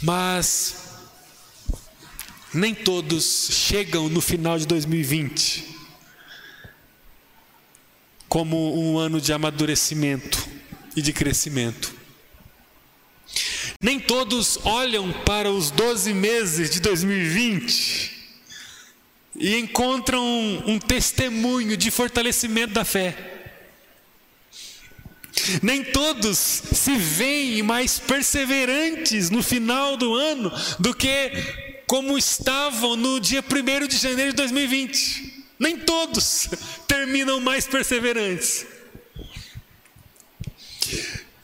Mas 0.00 0.76
nem 2.52 2.74
todos 2.74 3.48
chegam 3.50 4.08
no 4.08 4.20
final 4.20 4.58
de 4.58 4.66
2020 4.66 5.73
como 8.34 8.76
um 8.76 8.98
ano 8.98 9.20
de 9.20 9.32
amadurecimento 9.32 10.44
e 10.96 11.00
de 11.00 11.12
crescimento. 11.12 11.94
Nem 13.80 14.00
todos 14.00 14.58
olham 14.64 15.12
para 15.24 15.52
os 15.52 15.70
12 15.70 16.12
meses 16.12 16.68
de 16.68 16.80
2020 16.80 18.10
e 19.36 19.54
encontram 19.54 20.20
um, 20.66 20.80
testemunho 20.80 21.76
de 21.76 21.92
fortalecimento 21.92 22.74
da 22.74 22.84
fé. 22.84 23.16
Nem 25.62 25.84
todos 25.84 26.36
se 26.36 26.96
veem 26.96 27.62
mais 27.62 28.00
perseverantes 28.00 29.30
no 29.30 29.44
final 29.44 29.96
do 29.96 30.12
ano 30.12 30.50
do 30.80 30.92
que 30.92 31.30
como 31.86 32.18
estavam 32.18 32.96
no 32.96 33.20
dia 33.20 33.44
1 33.48 33.86
de 33.86 33.96
janeiro 33.96 34.32
de 34.32 34.38
2020. 34.38 35.23
Nem 35.58 35.78
todos 35.78 36.48
terminam 36.86 37.40
mais 37.40 37.66
perseverantes. 37.66 38.66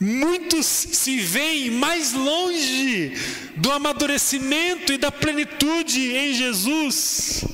Muitos 0.00 0.66
se 0.66 1.20
veem 1.20 1.70
mais 1.70 2.14
longe 2.14 3.12
do 3.56 3.70
amadurecimento 3.70 4.92
e 4.92 4.98
da 4.98 5.12
plenitude 5.12 6.12
em 6.16 6.32
Jesus 6.32 7.44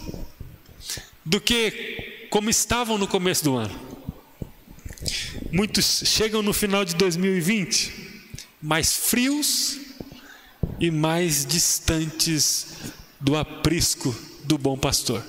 do 1.24 1.40
que 1.40 2.28
como 2.30 2.48
estavam 2.48 2.96
no 2.96 3.08
começo 3.08 3.42
do 3.42 3.56
ano. 3.56 3.86
Muitos 5.50 6.02
chegam 6.06 6.40
no 6.40 6.52
final 6.52 6.84
de 6.84 6.94
2020 6.94 7.92
mais 8.62 8.96
frios 8.96 9.78
e 10.80 10.90
mais 10.90 11.44
distantes 11.44 12.66
do 13.20 13.36
aprisco 13.36 14.14
do 14.44 14.56
bom 14.56 14.76
pastor. 14.76 15.24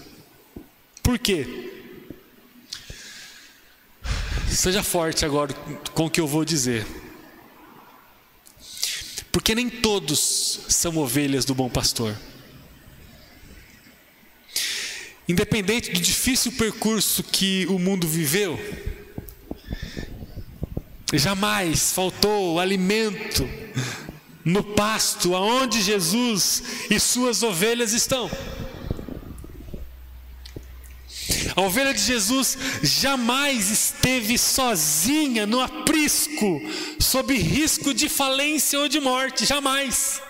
Por 1.07 1.17
quê? 1.17 1.47
Seja 4.51 4.83
forte 4.83 5.23
agora 5.23 5.53
com 5.93 6.07
o 6.07 6.09
que 6.09 6.19
eu 6.19 6.27
vou 6.27 6.43
dizer. 6.43 6.85
Porque 9.31 9.55
nem 9.55 9.69
todos 9.69 10.59
são 10.67 10.97
ovelhas 10.97 11.45
do 11.45 11.55
bom 11.55 11.69
pastor. 11.69 12.13
Independente 15.29 15.93
do 15.93 15.99
difícil 16.01 16.51
percurso 16.51 17.23
que 17.23 17.65
o 17.67 17.79
mundo 17.79 18.05
viveu, 18.05 18.59
Jamais 21.13 21.93
faltou 21.93 22.59
alimento 22.59 23.49
no 24.43 24.61
pasto 24.61 25.37
aonde 25.37 25.81
Jesus 25.81 26.61
e 26.89 26.99
suas 26.99 27.43
ovelhas 27.43 27.93
estão. 27.93 28.29
A 31.57 31.61
ovelha 31.63 31.91
de 31.91 31.99
Jesus 31.99 32.55
jamais 32.83 33.71
esteve 33.71 34.37
sozinha 34.37 35.47
no 35.47 35.59
aprisco, 35.59 36.61
sob 36.99 37.33
risco 37.35 37.95
de 37.95 38.07
falência 38.07 38.77
ou 38.79 38.87
de 38.87 38.99
morte, 38.99 39.43
jamais. 39.43 40.21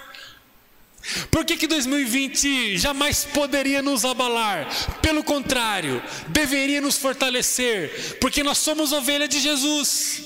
Por 1.30 1.44
que, 1.44 1.58
que 1.58 1.68
2020 1.68 2.78
jamais 2.78 3.26
poderia 3.26 3.82
nos 3.82 4.06
abalar? 4.06 4.70
Pelo 5.02 5.22
contrário, 5.22 6.02
deveria 6.30 6.80
nos 6.80 6.98
fortalecer, 6.98 8.18
porque 8.22 8.42
nós 8.42 8.58
somos 8.60 8.94
ovelha 8.94 9.28
de 9.28 9.42
Jesus. 9.42 10.24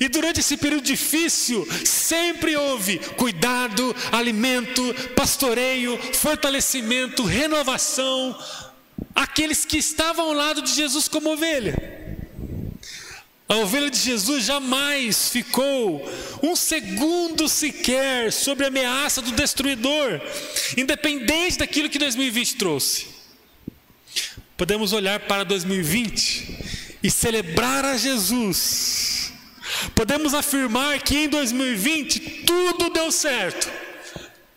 E 0.00 0.08
durante 0.08 0.40
esse 0.40 0.56
período 0.56 0.82
difícil, 0.82 1.64
sempre 1.84 2.56
houve 2.56 2.98
cuidado, 3.16 3.94
alimento, 4.10 4.82
pastoreio, 5.14 5.96
fortalecimento, 6.12 7.24
renovação, 7.24 8.36
aqueles 9.14 9.64
que 9.64 9.78
estavam 9.78 10.26
ao 10.26 10.32
lado 10.32 10.62
de 10.62 10.72
Jesus 10.72 11.08
como 11.08 11.32
ovelha. 11.32 11.74
A 13.48 13.56
ovelha 13.56 13.88
de 13.88 13.98
Jesus 13.98 14.44
jamais 14.44 15.28
ficou 15.28 16.04
um 16.42 16.56
segundo 16.56 17.48
sequer 17.48 18.32
sobre 18.32 18.64
a 18.64 18.68
ameaça 18.68 19.22
do 19.22 19.32
destruidor, 19.32 20.20
independente 20.76 21.58
daquilo 21.58 21.88
que 21.88 21.98
2020 21.98 22.56
trouxe. 22.56 23.06
Podemos 24.56 24.92
olhar 24.92 25.20
para 25.20 25.44
2020 25.44 26.98
e 27.02 27.10
celebrar 27.10 27.84
a 27.84 27.96
Jesus 27.96 29.16
Podemos 29.94 30.34
afirmar 30.34 31.00
que 31.00 31.16
em 31.16 31.28
2020 31.28 32.20
tudo 32.44 32.90
deu 32.90 33.10
certo. 33.10 33.70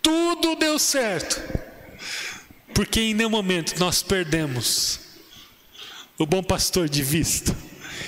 Tudo 0.02 0.56
deu 0.56 0.80
certo. 0.80 1.41
Porque 2.79 3.01
em 3.01 3.13
nenhum 3.13 3.29
momento 3.29 3.77
nós 3.77 4.01
perdemos 4.01 5.01
o 6.17 6.25
bom 6.25 6.41
pastor 6.41 6.87
de 6.87 7.03
vista 7.03 7.53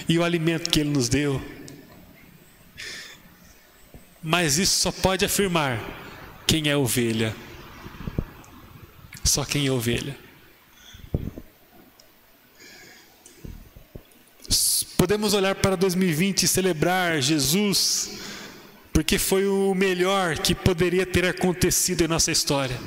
e 0.07 0.17
o 0.17 0.23
alimento 0.23 0.69
que 0.69 0.79
ele 0.79 0.89
nos 0.89 1.09
deu. 1.09 1.41
Mas 4.23 4.57
isso 4.57 4.79
só 4.79 4.89
pode 4.89 5.25
afirmar 5.25 5.77
quem 6.47 6.69
é 6.69 6.77
ovelha. 6.77 7.35
Só 9.25 9.43
quem 9.43 9.67
é 9.67 9.71
ovelha. 9.73 10.17
Podemos 14.95 15.33
olhar 15.33 15.55
para 15.55 15.75
2020 15.75 16.43
e 16.43 16.47
celebrar 16.47 17.21
Jesus, 17.21 18.11
porque 18.93 19.19
foi 19.19 19.45
o 19.45 19.75
melhor 19.75 20.37
que 20.37 20.55
poderia 20.55 21.05
ter 21.05 21.25
acontecido 21.25 22.05
em 22.05 22.07
nossa 22.07 22.31
história. 22.31 22.79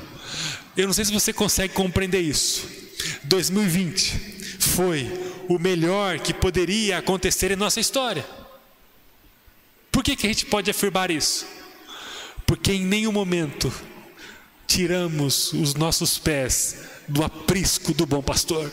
Eu 0.75 0.87
não 0.87 0.93
sei 0.93 1.05
se 1.05 1.13
você 1.13 1.31
consegue 1.31 1.73
compreender 1.73 2.21
isso. 2.21 2.67
2020 3.23 4.59
foi 4.59 5.09
o 5.47 5.57
melhor 5.57 6.19
que 6.19 6.33
poderia 6.33 6.97
acontecer 6.97 7.51
em 7.51 7.55
nossa 7.55 7.79
história. 7.79 8.25
Por 9.91 10.03
que, 10.03 10.15
que 10.15 10.27
a 10.27 10.29
gente 10.29 10.45
pode 10.45 10.69
afirmar 10.69 11.09
isso? 11.09 11.45
Porque 12.45 12.73
em 12.73 12.85
nenhum 12.85 13.11
momento 13.11 13.73
tiramos 14.67 15.53
os 15.53 15.75
nossos 15.75 16.17
pés 16.17 16.77
do 17.07 17.23
aprisco 17.23 17.93
do 17.93 18.05
bom 18.05 18.21
pastor. 18.21 18.71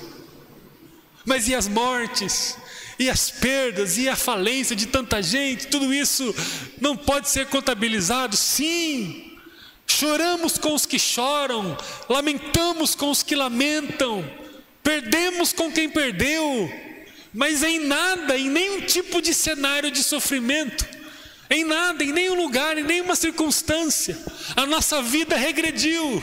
Mas 1.25 1.47
e 1.47 1.55
as 1.55 1.69
mortes? 1.69 2.57
e 2.99 3.11
as 3.11 3.31
perdas 3.31 3.99
e 3.99 4.09
a 4.09 4.17
falência 4.17 4.77
de 4.77 4.87
tanta 4.87 5.23
gente, 5.23 5.67
tudo 5.67 5.93
isso 5.93 6.35
não 6.81 6.97
pode 6.97 7.29
ser 7.29 7.47
contabilizado? 7.47 8.37
Sim. 8.37 9.32
Choramos 9.93 10.57
com 10.57 10.75
os 10.75 10.87
que 10.87 10.99
choram, 10.99 11.77
lamentamos 12.09 12.95
com 12.95 13.11
os 13.11 13.23
que 13.23 13.37
lamentam, 13.37 14.25
perdemos 14.83 15.53
com 15.53 15.71
quem 15.71 15.89
perdeu, 15.89 16.73
mas 17.33 17.63
em 17.63 17.79
nada, 17.79 18.39
em 18.39 18.49
nenhum 18.49 18.81
tipo 18.81 19.21
de 19.21 19.35
cenário 19.35 19.91
de 19.91 20.03
sofrimento, 20.03 20.89
em 21.51 21.63
nada, 21.63 22.03
em 22.03 22.11
nenhum 22.11 22.35
lugar, 22.35 22.79
em 22.79 22.83
nenhuma 22.83 23.15
circunstância, 23.15 24.19
a 24.57 24.65
nossa 24.65 25.03
vida 25.03 25.37
regrediu, 25.37 26.23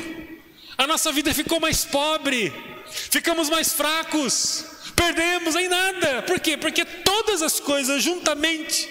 a 0.76 0.88
nossa 0.88 1.12
vida 1.12 1.32
ficou 1.32 1.60
mais 1.60 1.86
pobre, 1.86 2.52
ficamos 2.92 3.52
mais 3.52 3.72
fracos, 3.72 4.66
perdemos 4.96 5.56
em 5.56 5.68
nada. 5.68 6.24
Por 6.24 6.40
quê? 6.40 6.58
Porque 6.58 6.84
todas 6.84 7.44
as 7.44 7.60
coisas 7.60 8.02
juntamente 8.02 8.90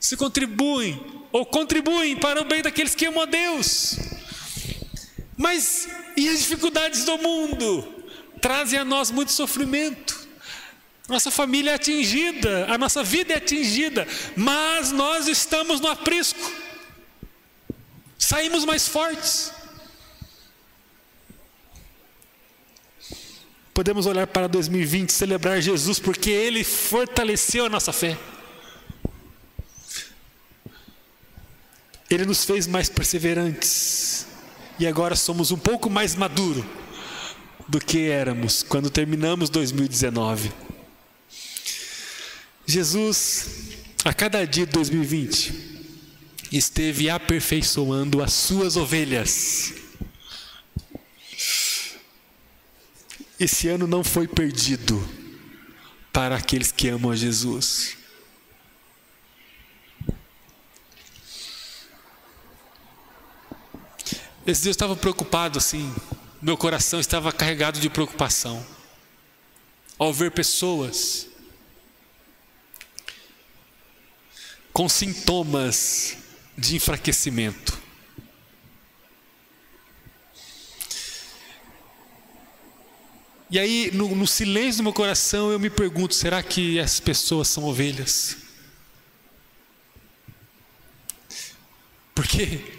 se 0.00 0.16
contribuem 0.16 1.17
ou 1.32 1.44
contribuem 1.44 2.16
para 2.16 2.40
o 2.40 2.44
bem 2.44 2.62
daqueles 2.62 2.94
que 2.94 3.06
amam 3.06 3.22
a 3.22 3.26
Deus. 3.26 3.98
Mas 5.36 5.88
e 6.16 6.28
as 6.28 6.40
dificuldades 6.40 7.04
do 7.04 7.16
mundo 7.18 7.86
trazem 8.40 8.78
a 8.78 8.84
nós 8.84 9.10
muito 9.10 9.32
sofrimento. 9.32 10.26
Nossa 11.08 11.30
família 11.30 11.70
é 11.70 11.74
atingida, 11.74 12.66
a 12.68 12.76
nossa 12.76 13.02
vida 13.02 13.32
é 13.32 13.36
atingida, 13.36 14.06
mas 14.36 14.92
nós 14.92 15.26
estamos 15.26 15.80
no 15.80 15.88
aprisco. 15.88 16.52
Saímos 18.18 18.64
mais 18.64 18.88
fortes. 18.88 19.52
Podemos 23.72 24.06
olhar 24.06 24.26
para 24.26 24.48
2020 24.48 25.10
celebrar 25.10 25.62
Jesus 25.62 26.00
porque 26.00 26.30
ele 26.30 26.64
fortaleceu 26.64 27.66
a 27.66 27.68
nossa 27.68 27.92
fé. 27.92 28.18
Ele 32.10 32.24
nos 32.24 32.44
fez 32.44 32.66
mais 32.66 32.88
perseverantes. 32.88 34.26
E 34.78 34.86
agora 34.86 35.16
somos 35.16 35.50
um 35.50 35.58
pouco 35.58 35.90
mais 35.90 36.14
maduro 36.14 36.64
do 37.68 37.78
que 37.78 38.08
éramos 38.08 38.62
quando 38.62 38.88
terminamos 38.88 39.50
2019. 39.50 40.52
Jesus, 42.64 43.48
a 44.04 44.14
cada 44.14 44.44
dia 44.46 44.64
de 44.64 44.72
2020, 44.72 45.52
esteve 46.52 47.10
aperfeiçoando 47.10 48.22
as 48.22 48.32
suas 48.32 48.76
ovelhas. 48.76 49.74
Esse 53.38 53.68
ano 53.68 53.86
não 53.86 54.02
foi 54.02 54.26
perdido 54.26 55.06
para 56.12 56.36
aqueles 56.36 56.72
que 56.72 56.88
amam 56.88 57.10
a 57.10 57.16
Jesus. 57.16 57.97
Esse 64.48 64.62
dia 64.62 64.70
eu 64.70 64.72
estava 64.72 64.96
preocupado 64.96 65.58
assim, 65.58 65.94
meu 66.40 66.56
coração 66.56 66.98
estava 66.98 67.30
carregado 67.30 67.78
de 67.78 67.90
preocupação 67.90 68.66
ao 69.98 70.10
ver 70.10 70.30
pessoas 70.30 71.26
com 74.72 74.88
sintomas 74.88 76.16
de 76.56 76.76
enfraquecimento. 76.76 77.78
E 83.50 83.58
aí, 83.58 83.90
no, 83.92 84.14
no, 84.16 84.26
silêncio 84.26 84.78
do 84.78 84.84
meu 84.84 84.94
coração, 84.94 85.52
eu 85.52 85.58
me 85.58 85.68
pergunto: 85.68 86.14
será 86.14 86.42
que 86.42 86.78
essas 86.78 87.00
pessoas 87.00 87.48
são 87.48 87.64
ovelhas? 87.64 88.38
Porque 92.14 92.78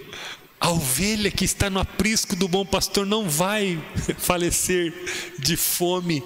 a 0.60 0.70
ovelha 0.72 1.32
que 1.32 1.46
está 1.46 1.70
no 1.70 1.80
aprisco 1.80 2.36
do 2.36 2.48
bom 2.48 2.66
pastor 2.66 3.06
não 3.06 3.30
vai 3.30 3.82
falecer 4.20 4.94
de 5.40 5.56
fome, 5.56 6.22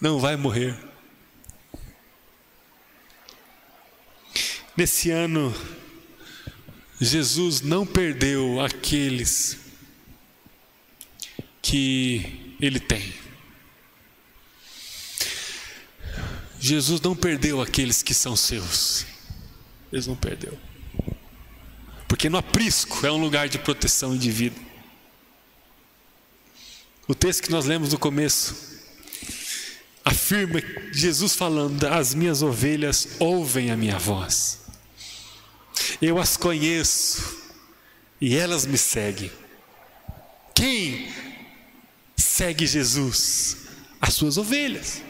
não 0.00 0.18
vai 0.18 0.36
morrer. 0.36 0.76
Nesse 4.76 5.10
ano, 5.10 5.54
Jesus 7.00 7.60
não 7.60 7.86
perdeu 7.86 8.60
aqueles 8.60 9.58
que 11.60 12.56
Ele 12.60 12.80
tem. 12.80 13.12
Jesus 16.58 17.00
não 17.00 17.14
perdeu 17.14 17.60
aqueles 17.60 18.02
que 18.02 18.14
são 18.14 18.34
seus. 18.34 19.04
Ele 19.92 20.06
não 20.06 20.16
perdeu. 20.16 20.58
Porque 22.22 22.30
no 22.30 22.38
aprisco 22.38 23.04
é 23.04 23.10
um 23.10 23.20
lugar 23.20 23.48
de 23.48 23.58
proteção 23.58 24.14
e 24.14 24.18
de 24.18 24.30
vida. 24.30 24.54
O 27.08 27.16
texto 27.16 27.42
que 27.42 27.50
nós 27.50 27.64
lemos 27.64 27.92
no 27.92 27.98
começo 27.98 28.54
afirma 30.04 30.62
Jesus 30.92 31.34
falando: 31.34 31.82
As 31.82 32.14
minhas 32.14 32.40
ovelhas 32.40 33.16
ouvem 33.18 33.72
a 33.72 33.76
minha 33.76 33.98
voz. 33.98 34.60
Eu 36.00 36.16
as 36.16 36.36
conheço 36.36 37.42
e 38.20 38.36
elas 38.36 38.66
me 38.66 38.78
seguem. 38.78 39.32
Quem 40.54 41.12
segue 42.16 42.68
Jesus? 42.68 43.66
As 44.00 44.14
suas 44.14 44.38
ovelhas. 44.38 45.02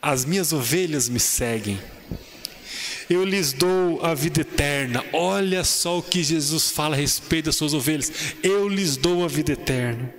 As 0.00 0.24
minhas 0.24 0.52
ovelhas 0.52 1.08
me 1.08 1.18
seguem 1.18 1.97
eu 3.08 3.24
lhes 3.24 3.52
dou 3.52 4.04
a 4.04 4.14
vida 4.14 4.42
eterna. 4.42 5.04
Olha 5.12 5.64
só 5.64 5.98
o 5.98 6.02
que 6.02 6.22
Jesus 6.22 6.70
fala 6.70 6.94
a 6.94 6.98
respeito 6.98 7.46
das 7.46 7.56
suas 7.56 7.72
ovelhas. 7.72 8.12
Eu 8.42 8.68
lhes 8.68 8.96
dou 8.96 9.24
a 9.24 9.28
vida 9.28 9.52
eterna, 9.52 10.12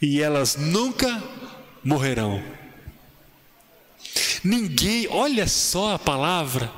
e 0.00 0.20
elas 0.20 0.56
nunca 0.56 1.22
morrerão. 1.84 2.42
Ninguém, 4.42 5.06
olha 5.08 5.46
só 5.46 5.94
a 5.94 5.98
palavra, 5.98 6.72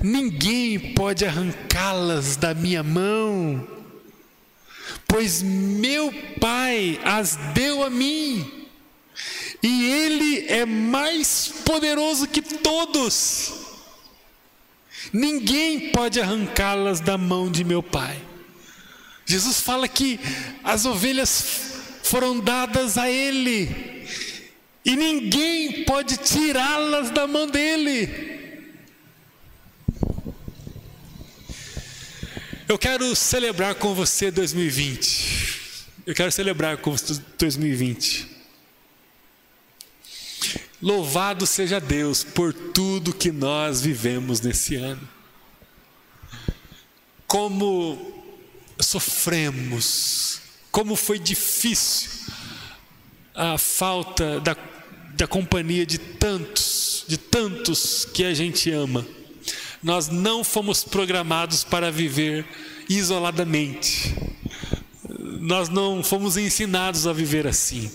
ninguém 0.00 0.94
pode 0.94 1.24
arrancá-las 1.24 2.36
da 2.36 2.54
minha 2.54 2.82
mão, 2.82 3.66
pois 5.08 5.42
meu 5.42 6.12
Pai 6.40 7.00
as 7.04 7.34
deu 7.54 7.82
a 7.82 7.90
mim, 7.90 8.68
e 9.60 9.84
Ele 9.84 10.46
é 10.46 10.64
mais 10.64 11.52
poderoso 11.64 12.28
que 12.28 12.40
todos. 12.40 13.71
Ninguém 15.12 15.90
pode 15.90 16.20
arrancá-las 16.20 17.00
da 17.00 17.18
mão 17.18 17.50
de 17.50 17.64
meu 17.64 17.82
Pai. 17.82 18.18
Jesus 19.26 19.60
fala 19.60 19.86
que 19.86 20.18
as 20.64 20.84
ovelhas 20.84 21.72
foram 22.02 22.40
dadas 22.40 22.96
a 22.98 23.10
Ele, 23.10 24.06
e 24.84 24.96
ninguém 24.96 25.84
pode 25.84 26.16
tirá-las 26.16 27.10
da 27.10 27.26
mão 27.26 27.46
dele. 27.46 28.32
Eu 32.68 32.78
quero 32.78 33.14
celebrar 33.14 33.74
com 33.74 33.94
você 33.94 34.30
2020. 34.30 35.86
Eu 36.06 36.14
quero 36.14 36.32
celebrar 36.32 36.78
com 36.78 36.90
você 36.90 37.20
2020. 37.38 38.41
Louvado 40.82 41.46
seja 41.46 41.80
Deus 41.80 42.24
por 42.24 42.52
tudo 42.52 43.14
que 43.14 43.30
nós 43.30 43.80
vivemos 43.80 44.40
nesse 44.40 44.74
ano. 44.74 45.08
Como 47.24 48.12
sofremos, 48.80 50.40
como 50.72 50.96
foi 50.96 51.20
difícil 51.20 52.10
a 53.32 53.56
falta 53.56 54.40
da, 54.40 54.56
da 55.14 55.26
companhia 55.28 55.86
de 55.86 55.98
tantos, 55.98 57.04
de 57.06 57.16
tantos 57.16 58.04
que 58.04 58.24
a 58.24 58.34
gente 58.34 58.68
ama. 58.72 59.06
Nós 59.80 60.08
não 60.08 60.42
fomos 60.42 60.82
programados 60.82 61.62
para 61.62 61.92
viver 61.92 62.44
isoladamente. 62.88 64.16
Nós 65.40 65.68
não 65.68 66.02
fomos 66.02 66.36
ensinados 66.36 67.06
a 67.06 67.12
viver 67.12 67.46
assim. 67.46 67.88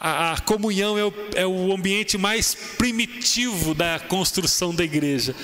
A, 0.00 0.32
a 0.32 0.40
comunhão 0.40 0.96
é 0.96 1.04
o, 1.04 1.12
é 1.34 1.46
o 1.46 1.72
ambiente 1.72 2.16
mais 2.16 2.54
primitivo 2.54 3.74
da 3.74 4.00
construção 4.00 4.74
da 4.74 4.82
igreja. 4.82 5.36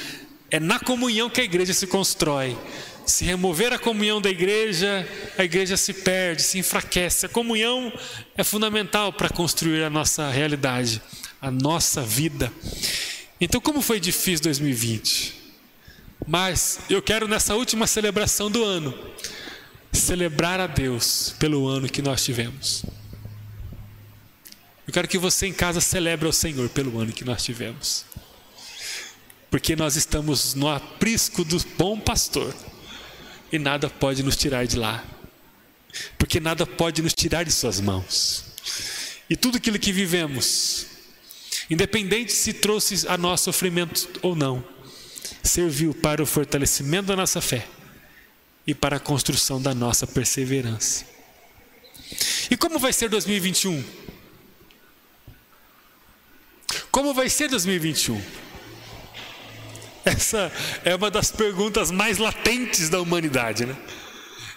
É 0.50 0.58
na 0.58 0.80
comunhão 0.80 1.28
que 1.28 1.42
a 1.42 1.44
igreja 1.44 1.74
se 1.74 1.86
constrói. 1.86 2.56
Se 3.04 3.24
remover 3.24 3.72
a 3.72 3.78
comunhão 3.78 4.20
da 4.20 4.30
igreja, 4.30 5.06
a 5.36 5.44
igreja 5.44 5.76
se 5.76 5.92
perde, 5.92 6.42
se 6.42 6.58
enfraquece. 6.58 7.26
A 7.26 7.28
comunhão 7.28 7.92
é 8.34 8.42
fundamental 8.42 9.12
para 9.12 9.28
construir 9.28 9.84
a 9.84 9.90
nossa 9.90 10.30
realidade, 10.30 11.02
a 11.40 11.50
nossa 11.50 12.00
vida. 12.02 12.50
Então, 13.38 13.60
como 13.60 13.82
foi 13.82 14.00
difícil 14.00 14.44
2020? 14.44 15.34
Mas 16.26 16.80
eu 16.88 17.02
quero, 17.02 17.28
nessa 17.28 17.54
última 17.54 17.86
celebração 17.86 18.50
do 18.50 18.64
ano, 18.64 18.92
celebrar 19.92 20.58
a 20.58 20.66
Deus 20.66 21.34
pelo 21.38 21.68
ano 21.68 21.88
que 21.88 22.00
nós 22.00 22.24
tivemos. 22.24 22.84
Eu 24.86 24.92
quero 24.92 25.08
que 25.08 25.18
você 25.18 25.46
em 25.46 25.52
casa 25.52 25.80
celebre 25.80 26.26
ao 26.26 26.32
Senhor 26.32 26.68
pelo 26.68 26.98
ano 27.00 27.12
que 27.12 27.24
nós 27.24 27.42
tivemos. 27.42 28.04
Porque 29.50 29.74
nós 29.74 29.96
estamos 29.96 30.54
no 30.54 30.68
aprisco 30.68 31.44
do 31.44 31.58
bom 31.76 31.98
pastor. 31.98 32.54
E 33.50 33.58
nada 33.58 33.90
pode 33.90 34.22
nos 34.22 34.36
tirar 34.36 34.66
de 34.66 34.76
lá. 34.76 35.04
Porque 36.16 36.38
nada 36.38 36.64
pode 36.64 37.02
nos 37.02 37.14
tirar 37.14 37.44
de 37.44 37.52
Suas 37.52 37.80
mãos. 37.80 38.44
E 39.28 39.34
tudo 39.34 39.56
aquilo 39.56 39.78
que 39.78 39.92
vivemos, 39.92 40.86
independente 41.68 42.32
se 42.32 42.52
trouxe 42.52 43.08
a 43.08 43.18
nós 43.18 43.40
sofrimento 43.40 44.08
ou 44.22 44.36
não, 44.36 44.64
serviu 45.42 45.92
para 45.94 46.22
o 46.22 46.26
fortalecimento 46.26 47.08
da 47.08 47.16
nossa 47.16 47.40
fé 47.40 47.66
e 48.64 48.72
para 48.72 48.96
a 48.96 49.00
construção 49.00 49.60
da 49.60 49.74
nossa 49.74 50.06
perseverança. 50.06 51.04
E 52.48 52.56
como 52.56 52.78
vai 52.78 52.92
ser 52.92 53.08
2021? 53.08 54.05
Como 56.96 57.12
vai 57.12 57.28
ser 57.28 57.48
2021? 57.48 58.18
Essa 60.02 60.50
é 60.82 60.94
uma 60.94 61.10
das 61.10 61.30
perguntas 61.30 61.90
mais 61.90 62.16
latentes 62.16 62.88
da 62.88 63.02
humanidade, 63.02 63.66
né? 63.66 63.76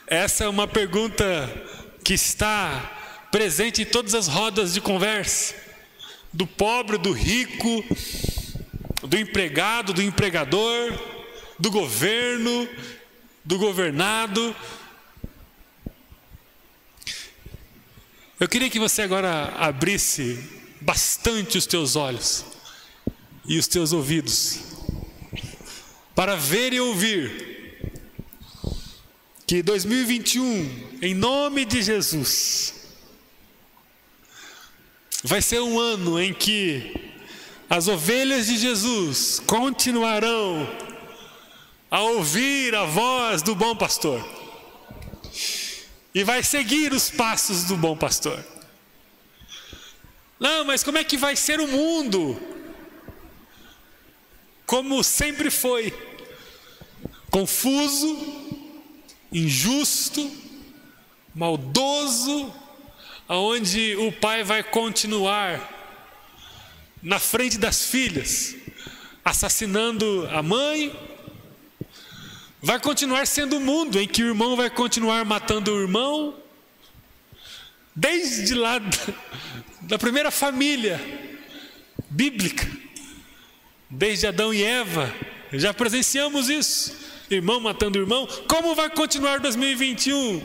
Essa 0.08 0.46
é 0.46 0.48
uma 0.48 0.66
pergunta 0.66 1.26
que 2.02 2.14
está 2.14 3.28
presente 3.30 3.82
em 3.82 3.86
todas 3.86 4.16
as 4.16 4.30
rodas 4.30 4.74
de 4.74 4.80
conversa, 4.80 5.54
do 6.32 6.48
pobre, 6.48 6.98
do 6.98 7.12
rico, 7.12 7.84
do 9.04 9.18
empregado, 9.18 9.92
do 9.92 10.02
empregador, 10.02 10.98
do 11.60 11.70
governo, 11.70 12.70
do 13.44 13.58
governado. 13.58 14.56
Eu 18.40 18.48
queria 18.48 18.70
que 18.70 18.80
você 18.80 19.02
agora 19.02 19.54
abrisse 19.58 20.58
bastante 20.82 21.58
os 21.58 21.66
teus 21.66 21.96
olhos 21.96 22.46
e 23.46 23.58
os 23.58 23.68
teus 23.68 23.94
ouvidos 23.94 24.60
para 26.16 26.36
ver 26.36 26.74
e 26.74 26.80
ouvir 26.80 27.50
que 29.48 29.64
2021, 29.64 31.00
em 31.02 31.16
nome 31.16 31.66
de 31.66 31.82
Jesus, 31.82 32.74
vai 35.24 35.42
ser 35.42 35.60
um 35.60 35.80
ano 35.80 36.20
em 36.20 36.34
que 36.34 37.12
as 37.70 37.88
ovelhas 37.88 38.48
de 38.48 38.58
Jesus 38.58 39.42
continuarão 39.48 40.70
a 41.90 42.02
ouvir 42.02 42.76
a 42.76 42.86
voz 42.86 43.42
do 43.42 43.56
bom 43.56 43.76
pastor 43.76 44.24
e 46.14 46.24
vai 46.24 46.44
seguir 46.44 46.92
os 46.94 47.10
passos 47.10 47.64
do 47.64 47.76
bom 47.76 47.96
pastor. 47.96 48.44
Não, 50.40 50.64
mas 50.64 50.84
como 50.84 50.98
é 50.98 51.04
que 51.04 51.18
vai 51.18 51.36
ser 51.36 51.60
o 51.60 51.68
mundo? 51.68 52.42
Como 54.66 55.04
sempre 55.04 55.52
foi, 55.52 55.94
confuso, 57.30 58.18
injusto, 59.32 60.32
maldoso, 61.36 62.54
aonde 63.28 63.96
o 63.98 64.12
pai 64.12 64.44
vai 64.44 64.64
continuar 64.64 65.78
na 67.04 67.20
frente 67.20 67.58
das 67.58 67.86
filhas, 67.86 68.56
assassinando 69.24 70.28
a 70.32 70.42
mãe. 70.42 70.98
Vai 72.62 72.80
continuar 72.80 73.26
sendo 73.28 73.58
o 73.58 73.62
mundo 73.62 74.00
em 74.00 74.08
que 74.08 74.24
o 74.24 74.28
irmão 74.28 74.56
vai 74.56 74.70
continuar 74.70 75.26
matando 75.26 75.74
o 75.74 75.82
irmão. 75.82 76.36
Desde 78.00 78.54
lá 78.54 78.80
da, 79.82 80.00
primeira 80.00 80.32
família 80.32 81.02
bíblica, 82.10 82.66
desde 83.90 84.26
Adão 84.26 84.54
e 84.54 84.64
Eva, 84.64 85.14
já 85.52 85.74
presenciamos 85.74 86.48
isso. 86.48 86.96
Irmão 87.30 87.60
matando 87.60 88.00
irmão. 88.00 88.26
Como 88.48 88.74
vai 88.74 88.90
continuar 88.90 89.42
2021? 89.42 90.42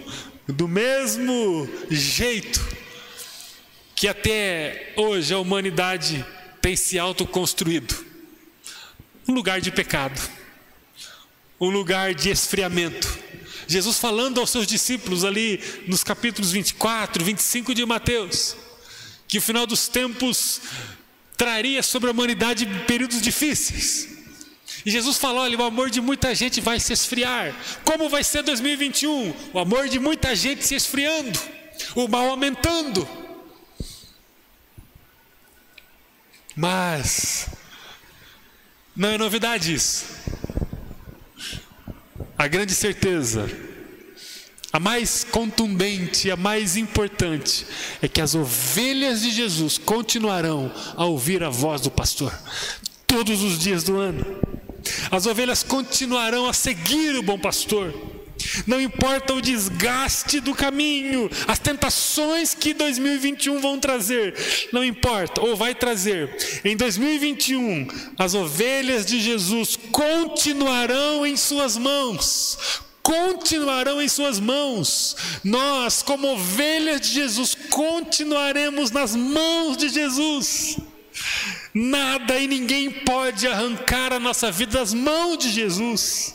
Do 0.49 0.67
mesmo 0.67 1.69
jeito 1.89 2.61
que 3.95 4.09
até 4.09 4.93
hoje 4.97 5.33
a 5.33 5.39
humanidade 5.39 6.27
tem 6.61 6.75
se 6.75 6.99
autoconstruído 6.99 7.95
um 9.29 9.33
lugar 9.33 9.61
de 9.61 9.71
pecado, 9.71 10.21
um 11.61 11.71
lugar 11.71 12.15
de 12.15 12.31
esfriamento. 12.31 13.24
Jesus 13.67 13.99
falando 13.99 14.41
aos 14.41 14.51
seus 14.51 14.67
discípulos 14.67 15.25
ali 15.25 15.61
nos 15.87 16.05
capítulos 16.05 16.53
24, 16.53 17.25
25 17.25 17.75
de 17.75 17.85
Mateus, 17.87 18.57
que 19.27 19.39
o 19.39 19.43
final 19.43 19.67
dos 19.67 19.89
tempos 19.89 20.61
traria 21.37 21.83
sobre 21.83 22.09
a 22.09 22.13
humanidade 22.13 22.67
períodos 22.87 23.21
difíceis. 23.21 24.09
E 24.85 24.91
Jesus 24.91 25.17
falou: 25.17 25.43
olha, 25.43 25.59
o 25.59 25.63
amor 25.63 25.91
de 25.91 26.01
muita 26.01 26.35
gente 26.35 26.61
vai 26.61 26.79
se 26.79 26.93
esfriar. 26.93 27.55
Como 27.85 28.09
vai 28.09 28.23
ser 28.23 28.43
2021? 28.43 29.35
O 29.53 29.59
amor 29.59 29.89
de 29.89 29.99
muita 29.99 30.35
gente 30.37 30.65
se 30.65 30.75
esfriando, 30.75 31.39
o 31.95 32.07
mal 32.07 32.29
aumentando. 32.31 33.09
Mas 36.55 37.49
não 38.95 39.09
é 39.09 39.19
novidade 39.19 39.75
isso. 39.75 40.24
A 42.37 42.49
grande 42.49 42.75
certeza, 42.75 43.49
a 44.73 44.81
mais 44.81 45.23
contundente, 45.23 46.31
a 46.31 46.37
mais 46.37 46.77
importante, 46.77 47.67
é 48.03 48.09
que 48.09 48.21
as 48.21 48.35
ovelhas 48.35 49.23
de 49.23 49.31
Jesus 49.31 49.79
continuarão 49.79 50.73
a 50.97 51.05
ouvir 51.05 51.45
a 51.45 51.49
voz 51.49 51.81
do 51.81 51.91
pastor 51.91 52.37
todos 53.07 53.43
os 53.43 53.59
dias 53.59 53.85
do 53.85 53.97
ano. 53.97 54.25
As 55.11 55.27
ovelhas 55.27 55.63
continuarão 55.63 56.49
a 56.49 56.53
seguir 56.53 57.15
o 57.17 57.23
bom 57.23 57.39
pastor 57.39 57.95
não 58.67 58.81
importa 58.81 59.35
o 59.35 59.43
desgaste 59.43 60.41
do 60.41 60.55
caminho, 60.55 61.31
as 61.47 61.59
tentações 61.59 62.55
que 62.55 62.75
2021 62.75 63.61
vão 63.61 63.79
trazer, 63.79 64.35
não 64.73 64.85
importa, 64.85 65.41
ou 65.41 65.57
vai 65.57 65.75
trazer. 65.75 66.61
Em 66.65 66.77
2021, 66.77 67.87
as 68.19 68.35
ovelhas 68.35 69.05
de 69.07 69.21
Jesus 69.21 69.77
continuarão 69.91 71.27
em 71.27 71.37
Suas 71.37 71.77
mãos, 71.77 72.59
continuarão 73.03 74.01
em 74.01 74.09
Suas 74.09 74.41
mãos. 74.41 75.17
Nós, 75.43 76.03
como 76.03 76.33
ovelhas 76.33 77.01
de 77.01 77.09
Jesus, 77.13 77.55
continuaremos 77.71 78.91
nas 78.91 79.15
mãos 79.15 79.77
de 79.77 79.89
Jesus. 79.89 80.79
Nada 81.73 82.39
e 82.39 82.47
ninguém 82.47 82.91
pode 82.91 83.47
arrancar 83.47 84.13
a 84.13 84.21
nossa 84.21 84.51
vida 84.51 84.79
das 84.79 84.95
mãos 84.95 85.39
de 85.39 85.51
Jesus. 85.51 86.34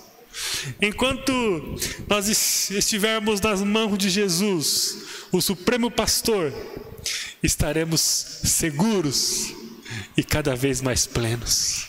Enquanto 0.82 1.32
nós 2.08 2.28
estivermos 2.72 3.42
nas 3.42 3.62
mãos 3.62 3.98
de 3.98 4.10
Jesus, 4.10 4.98
o 5.32 5.42
Supremo 5.42 5.90
Pastor, 5.92 6.54
estaremos 7.42 8.02
seguros 8.02 9.54
e 10.16 10.24
cada 10.24 10.56
vez 10.56 10.82
mais 10.82 11.06
plenos. 11.06 11.88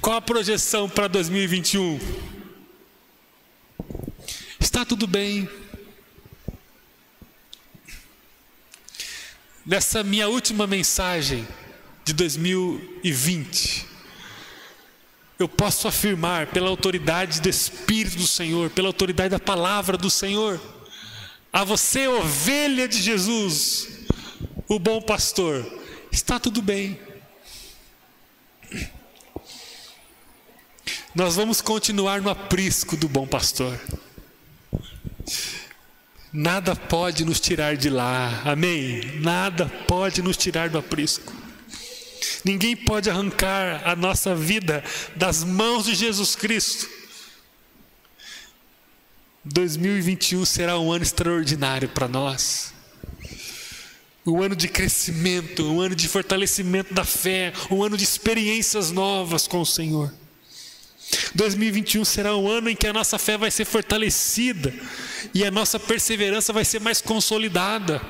Qual 0.00 0.16
a 0.16 0.20
projeção 0.20 0.88
para 0.88 1.08
2021? 1.08 1.98
Está 4.60 4.84
tudo 4.84 5.06
bem. 5.06 5.48
Nessa 9.66 10.02
minha 10.02 10.28
última 10.28 10.66
mensagem 10.66 11.46
de 12.04 12.12
2020, 12.14 13.86
eu 15.38 15.48
posso 15.48 15.86
afirmar, 15.86 16.48
pela 16.48 16.68
autoridade 16.68 17.40
do 17.40 17.48
Espírito 17.48 18.16
do 18.16 18.26
Senhor, 18.26 18.70
pela 18.70 18.88
autoridade 18.88 19.30
da 19.30 19.38
palavra 19.38 19.96
do 19.96 20.10
Senhor, 20.10 20.60
a 21.52 21.62
você, 21.62 22.08
ovelha 22.08 22.88
de 22.88 23.00
Jesus, 23.00 23.88
o 24.68 24.78
bom 24.78 25.00
pastor, 25.00 25.64
está 26.10 26.40
tudo 26.40 26.60
bem. 26.60 26.98
Nós 31.14 31.36
vamos 31.36 31.60
continuar 31.60 32.20
no 32.20 32.30
aprisco 32.30 32.96
do 32.96 33.08
bom 33.08 33.26
pastor. 33.26 33.80
Nada 36.32 36.76
pode 36.76 37.24
nos 37.24 37.40
tirar 37.40 37.76
de 37.76 37.88
lá, 37.88 38.42
amém? 38.44 39.20
Nada 39.20 39.66
pode 39.86 40.20
nos 40.20 40.36
tirar 40.36 40.68
do 40.68 40.78
aprisco. 40.78 41.37
Ninguém 42.44 42.76
pode 42.76 43.10
arrancar 43.10 43.82
a 43.84 43.94
nossa 43.96 44.34
vida 44.34 44.82
das 45.16 45.44
mãos 45.44 45.84
de 45.84 45.94
Jesus 45.94 46.34
Cristo. 46.34 46.88
2021 49.44 50.44
será 50.44 50.78
um 50.78 50.92
ano 50.92 51.02
extraordinário 51.02 51.88
para 51.88 52.06
nós. 52.06 52.72
Um 54.26 54.42
ano 54.42 54.54
de 54.54 54.68
crescimento, 54.68 55.64
um 55.64 55.80
ano 55.80 55.94
de 55.94 56.06
fortalecimento 56.06 56.92
da 56.92 57.04
fé, 57.04 57.52
um 57.70 57.82
ano 57.82 57.96
de 57.96 58.04
experiências 58.04 58.90
novas 58.90 59.46
com 59.46 59.60
o 59.60 59.66
Senhor. 59.66 60.12
2021 61.34 62.04
será 62.04 62.36
um 62.36 62.46
ano 62.46 62.68
em 62.68 62.76
que 62.76 62.86
a 62.86 62.92
nossa 62.92 63.18
fé 63.18 63.38
vai 63.38 63.50
ser 63.50 63.64
fortalecida 63.64 64.74
e 65.32 65.44
a 65.44 65.50
nossa 65.50 65.80
perseverança 65.80 66.52
vai 66.52 66.64
ser 66.64 66.80
mais 66.80 67.00
consolidada. 67.00 68.02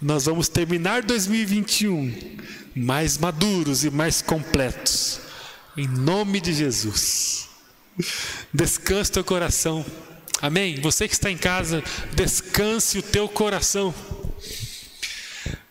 Nós 0.00 0.24
vamos 0.24 0.48
terminar 0.48 1.02
2021 1.02 2.38
mais 2.74 3.18
maduros 3.18 3.84
e 3.84 3.90
mais 3.90 4.22
completos. 4.22 5.20
Em 5.76 5.86
nome 5.86 6.40
de 6.40 6.52
Jesus. 6.52 7.48
Descanse 8.52 9.12
teu 9.12 9.24
coração. 9.24 9.84
Amém? 10.40 10.80
Você 10.80 11.06
que 11.06 11.14
está 11.14 11.30
em 11.30 11.36
casa, 11.36 11.82
descanse 12.14 12.98
o 12.98 13.02
teu 13.02 13.28
coração. 13.28 13.94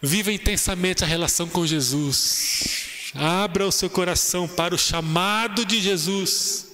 Viva 0.01 0.31
intensamente 0.31 1.03
a 1.03 1.07
relação 1.07 1.47
com 1.47 1.65
Jesus. 1.65 3.11
Abra 3.15 3.65
o 3.65 3.71
seu 3.71 3.89
coração 3.89 4.47
para 4.47 4.75
o 4.75 4.77
chamado 4.77 5.65
de 5.65 5.81
Jesus, 5.81 6.67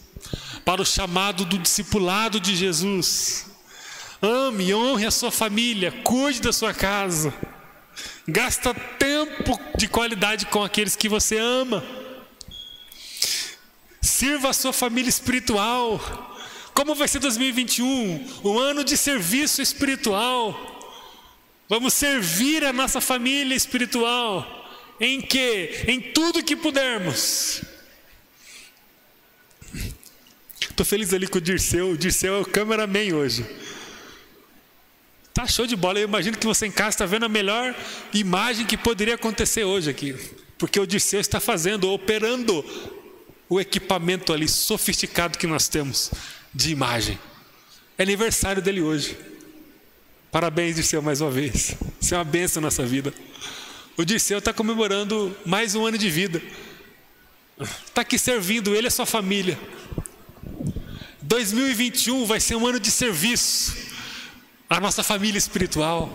para 0.65 0.81
o 0.81 0.85
chamado 0.85 1.45
do 1.45 1.57
discipulado 1.57 2.39
de 2.39 2.55
Jesus. 2.55 3.45
Ame 4.21 4.73
honre 4.73 5.05
a 5.05 5.11
sua 5.11 5.31
família, 5.31 5.91
cuide 6.03 6.41
da 6.41 6.51
sua 6.51 6.73
casa. 6.73 7.33
Gasta 8.27 8.73
tempo 8.73 9.59
de 9.77 9.87
qualidade 9.87 10.47
com 10.47 10.63
aqueles 10.63 10.95
que 10.95 11.07
você 11.07 11.37
ama. 11.37 11.85
Sirva 14.01 14.49
a 14.49 14.53
sua 14.53 14.73
família 14.73 15.09
espiritual. 15.09 15.99
Como 16.73 16.95
vai 16.95 17.07
ser 17.07 17.19
2021? 17.19 18.41
Um 18.43 18.57
ano 18.57 18.83
de 18.83 18.97
serviço 18.97 19.61
espiritual. 19.61 20.73
Vamos 21.69 21.93
servir 21.93 22.63
a 22.63 22.73
nossa 22.73 22.99
família 22.99 23.55
espiritual. 23.55 24.45
Em 24.99 25.21
que? 25.21 25.83
Em 25.87 26.01
tudo 26.01 26.43
que 26.43 26.55
pudermos. 26.55 27.61
Estou 30.59 30.85
feliz 30.85 31.13
ali 31.13 31.27
com 31.27 31.37
o 31.37 31.41
Dirceu. 31.41 31.91
O 31.91 31.97
Dirceu 31.97 32.35
é 32.35 32.39
o 32.39 32.45
cameraman 32.45 33.13
hoje. 33.13 33.45
Tá 35.35 35.45
show 35.45 35.67
de 35.67 35.75
bola. 35.75 35.99
Eu 35.99 36.07
imagino 36.07 36.37
que 36.37 36.47
você 36.47 36.65
em 36.65 36.71
casa 36.71 36.91
está 36.91 37.05
vendo 37.05 37.25
a 37.25 37.29
melhor 37.29 37.75
imagem 38.13 38.65
que 38.65 38.77
poderia 38.77 39.15
acontecer 39.15 39.65
hoje 39.65 39.89
aqui. 39.89 40.15
Porque 40.57 40.79
o 40.79 40.87
Dirceu 40.87 41.19
está 41.19 41.41
fazendo, 41.41 41.91
operando 41.91 42.63
o 43.49 43.59
equipamento 43.59 44.31
ali 44.31 44.47
sofisticado 44.47 45.37
que 45.37 45.45
nós 45.45 45.67
temos 45.67 46.09
de 46.53 46.71
imagem. 46.71 47.19
É 47.97 48.03
aniversário 48.03 48.61
dele 48.61 48.79
hoje. 48.79 49.17
Parabéns, 50.31 50.77
Dirceu, 50.77 51.01
mais 51.01 51.19
uma 51.19 51.31
vez. 51.31 51.75
Isso 51.99 52.15
é 52.15 52.17
uma 52.17 52.23
benção 52.23 52.61
na 52.61 52.67
nossa 52.67 52.85
vida. 52.85 53.13
O 53.97 54.05
Dirceu 54.05 54.37
está 54.37 54.53
comemorando 54.53 55.35
mais 55.45 55.75
um 55.75 55.85
ano 55.85 55.97
de 55.97 56.09
vida. 56.09 56.41
Está 57.59 58.03
aqui 58.03 58.17
servindo 58.17 58.73
ele 58.73 58.87
e 58.87 58.89
a 58.89 58.91
sua 58.91 59.05
família. 59.05 59.59
2021 61.21 62.25
vai 62.25 62.39
ser 62.39 62.55
um 62.55 62.65
ano 62.65 62.79
de 62.79 62.89
serviço 62.89 63.84
a 64.75 64.79
nossa 64.81 65.03
família 65.03 65.37
espiritual. 65.37 66.11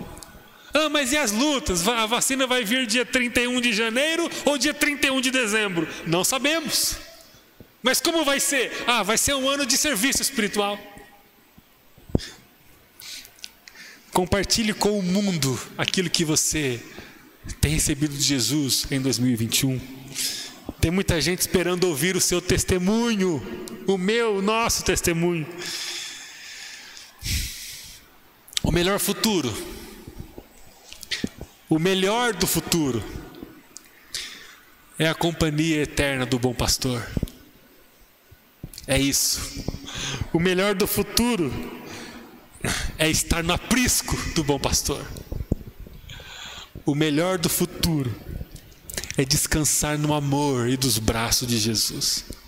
Ah, 0.74 0.88
mas 0.90 1.12
e 1.12 1.16
as 1.16 1.32
lutas? 1.32 1.86
A 1.88 2.04
vacina 2.04 2.46
vai 2.46 2.62
vir 2.62 2.86
dia 2.86 3.06
31 3.06 3.60
de 3.60 3.72
janeiro 3.72 4.30
ou 4.44 4.58
dia 4.58 4.74
31 4.74 5.20
de 5.20 5.30
dezembro? 5.30 5.88
Não 6.06 6.22
sabemos. 6.22 6.96
Mas 7.82 8.00
como 8.00 8.24
vai 8.24 8.38
ser? 8.38 8.70
Ah, 8.86 9.02
vai 9.02 9.16
ser 9.16 9.34
um 9.34 9.48
ano 9.48 9.64
de 9.64 9.78
serviço 9.78 10.20
espiritual. 10.20 10.78
Compartilhe 14.12 14.74
com 14.74 14.98
o 14.98 15.02
mundo 15.02 15.58
aquilo 15.78 16.10
que 16.10 16.24
você 16.24 16.82
tem 17.60 17.72
recebido 17.72 18.14
de 18.14 18.22
Jesus 18.22 18.86
em 18.90 19.00
2021. 19.00 19.80
Tem 20.80 20.90
muita 20.90 21.18
gente 21.20 21.40
esperando 21.40 21.84
ouvir 21.84 22.14
o 22.14 22.20
seu 22.20 22.40
testemunho, 22.42 23.42
o 23.86 23.96
meu, 23.96 24.36
o 24.36 24.42
nosso 24.42 24.84
testemunho. 24.84 25.46
O 28.62 28.70
melhor 28.70 28.98
futuro, 28.98 29.50
o 31.68 31.78
melhor 31.78 32.34
do 32.34 32.46
futuro, 32.46 33.02
é 34.98 35.08
a 35.08 35.14
companhia 35.14 35.82
eterna 35.82 36.26
do 36.26 36.38
bom 36.38 36.52
pastor. 36.52 37.06
É 38.86 38.98
isso. 38.98 39.64
O 40.32 40.38
melhor 40.38 40.74
do 40.74 40.86
futuro 40.86 41.50
é 42.98 43.08
estar 43.08 43.42
no 43.42 43.54
aprisco 43.54 44.14
do 44.34 44.44
bom 44.44 44.58
pastor. 44.58 45.06
O 46.84 46.94
melhor 46.94 47.38
do 47.38 47.48
futuro 47.48 48.14
é 49.16 49.24
descansar 49.24 49.96
no 49.96 50.12
amor 50.12 50.68
e 50.68 50.76
dos 50.76 50.98
braços 50.98 51.48
de 51.48 51.58
Jesus 51.58 52.39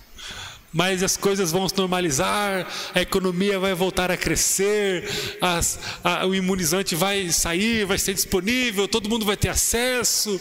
mas 0.72 1.02
as 1.02 1.16
coisas 1.16 1.52
vão 1.52 1.68
se 1.68 1.76
normalizar, 1.76 2.66
a 2.94 3.00
economia 3.00 3.58
vai 3.58 3.74
voltar 3.74 4.11
a 4.11 4.16
crescer, 4.16 5.08
as, 5.40 5.78
a, 6.02 6.26
o 6.26 6.35
imunizante 6.35 6.94
vai 6.94 7.30
sair, 7.30 7.85
vai 7.85 7.98
ser 7.98 8.14
disponível, 8.14 8.88
todo 8.88 9.08
mundo 9.08 9.26
vai 9.26 9.37
ter 9.37 9.50
acesso. 9.50 10.40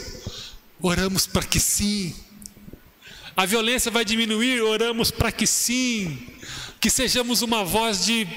Oramos 0.81 1.27
para 1.27 1.43
que 1.43 1.59
sim. 1.59 2.15
A 3.35 3.45
violência 3.45 3.91
vai 3.91 4.05
diminuir, 4.05 4.61
oramos 4.61 5.11
para 5.11 5.31
que 5.31 5.45
sim. 5.45 6.17
Que 6.79 6.89
sejamos 6.89 7.41
uma 7.41 7.63
voz 7.63 8.05
de 8.05 8.27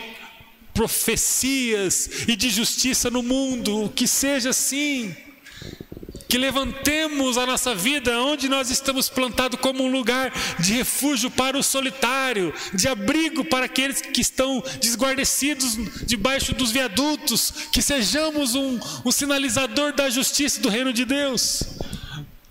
profecias 0.75 2.11
e 2.27 2.35
de 2.35 2.51
justiça 2.51 3.09
no 3.09 3.23
mundo, 3.23 3.93
que 3.95 4.09
seja 4.09 4.51
assim 4.51 5.15
que 6.35 6.39
levantemos 6.39 7.39
a 7.39 7.47
nossa 7.47 7.77
vida 7.77 8.21
onde 8.21 8.49
nós 8.49 8.69
estamos 8.69 9.09
plantados 9.09 9.61
como 9.61 9.85
um 9.85 9.93
lugar 9.93 10.33
de 10.59 10.73
refúgio 10.73 11.31
para 11.31 11.57
o 11.57 11.63
solitário, 11.63 12.53
de 12.73 12.89
abrigo 12.89 13.45
para 13.45 13.67
aqueles 13.67 14.01
que 14.01 14.21
estão 14.21 14.61
desguardecidos 14.81 15.79
debaixo 16.05 16.53
dos 16.53 16.73
viadutos, 16.73 17.69
que 17.71 17.81
sejamos 17.81 18.57
um, 18.57 18.81
um 19.05 19.13
sinalizador 19.13 19.93
da 19.93 20.11
justiça 20.11 20.61
do 20.61 20.69
reino 20.69 20.93
de 20.93 21.05
Deus. 21.05 21.63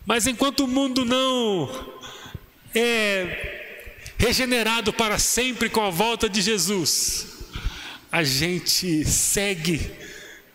Mas 0.06 0.28
enquanto 0.28 0.62
o 0.62 0.68
mundo 0.68 1.04
não 1.04 1.70
é 2.74 4.14
regenerado 4.18 4.94
para 4.94 5.20
sempre 5.20 5.68
com 5.68 5.82
a 5.82 5.90
volta 5.90 6.30
de 6.30 6.42
Jesus, 6.42 7.28
a 8.10 8.24
gente 8.24 9.04
segue 9.04 10.03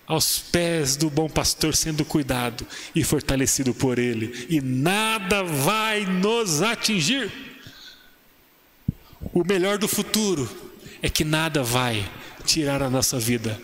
aos 0.08 0.38
pés 0.38 0.96
do 0.96 1.10
bom 1.10 1.28
pastor, 1.28 1.76
sendo 1.76 2.02
cuidado 2.02 2.66
e 2.94 3.04
fortalecido 3.04 3.74
por 3.74 3.98
ele, 3.98 4.46
e 4.48 4.58
nada 4.58 5.44
vai 5.44 6.06
nos 6.06 6.62
atingir. 6.62 7.30
O 9.34 9.44
melhor 9.44 9.76
do 9.76 9.86
futuro 9.86 10.48
é 11.02 11.10
que 11.10 11.24
nada 11.24 11.62
vai 11.62 12.10
tirar 12.44 12.82
a 12.82 12.88
nossa 12.88 13.18
vida 13.18 13.60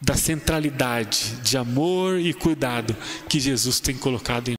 da 0.00 0.14
centralidade 0.14 1.36
de 1.42 1.58
amor 1.58 2.18
e 2.18 2.32
cuidado 2.32 2.96
que 3.28 3.40
Jesus 3.40 3.80
tem 3.80 3.96
colocado 3.96 4.48
em 4.48 4.56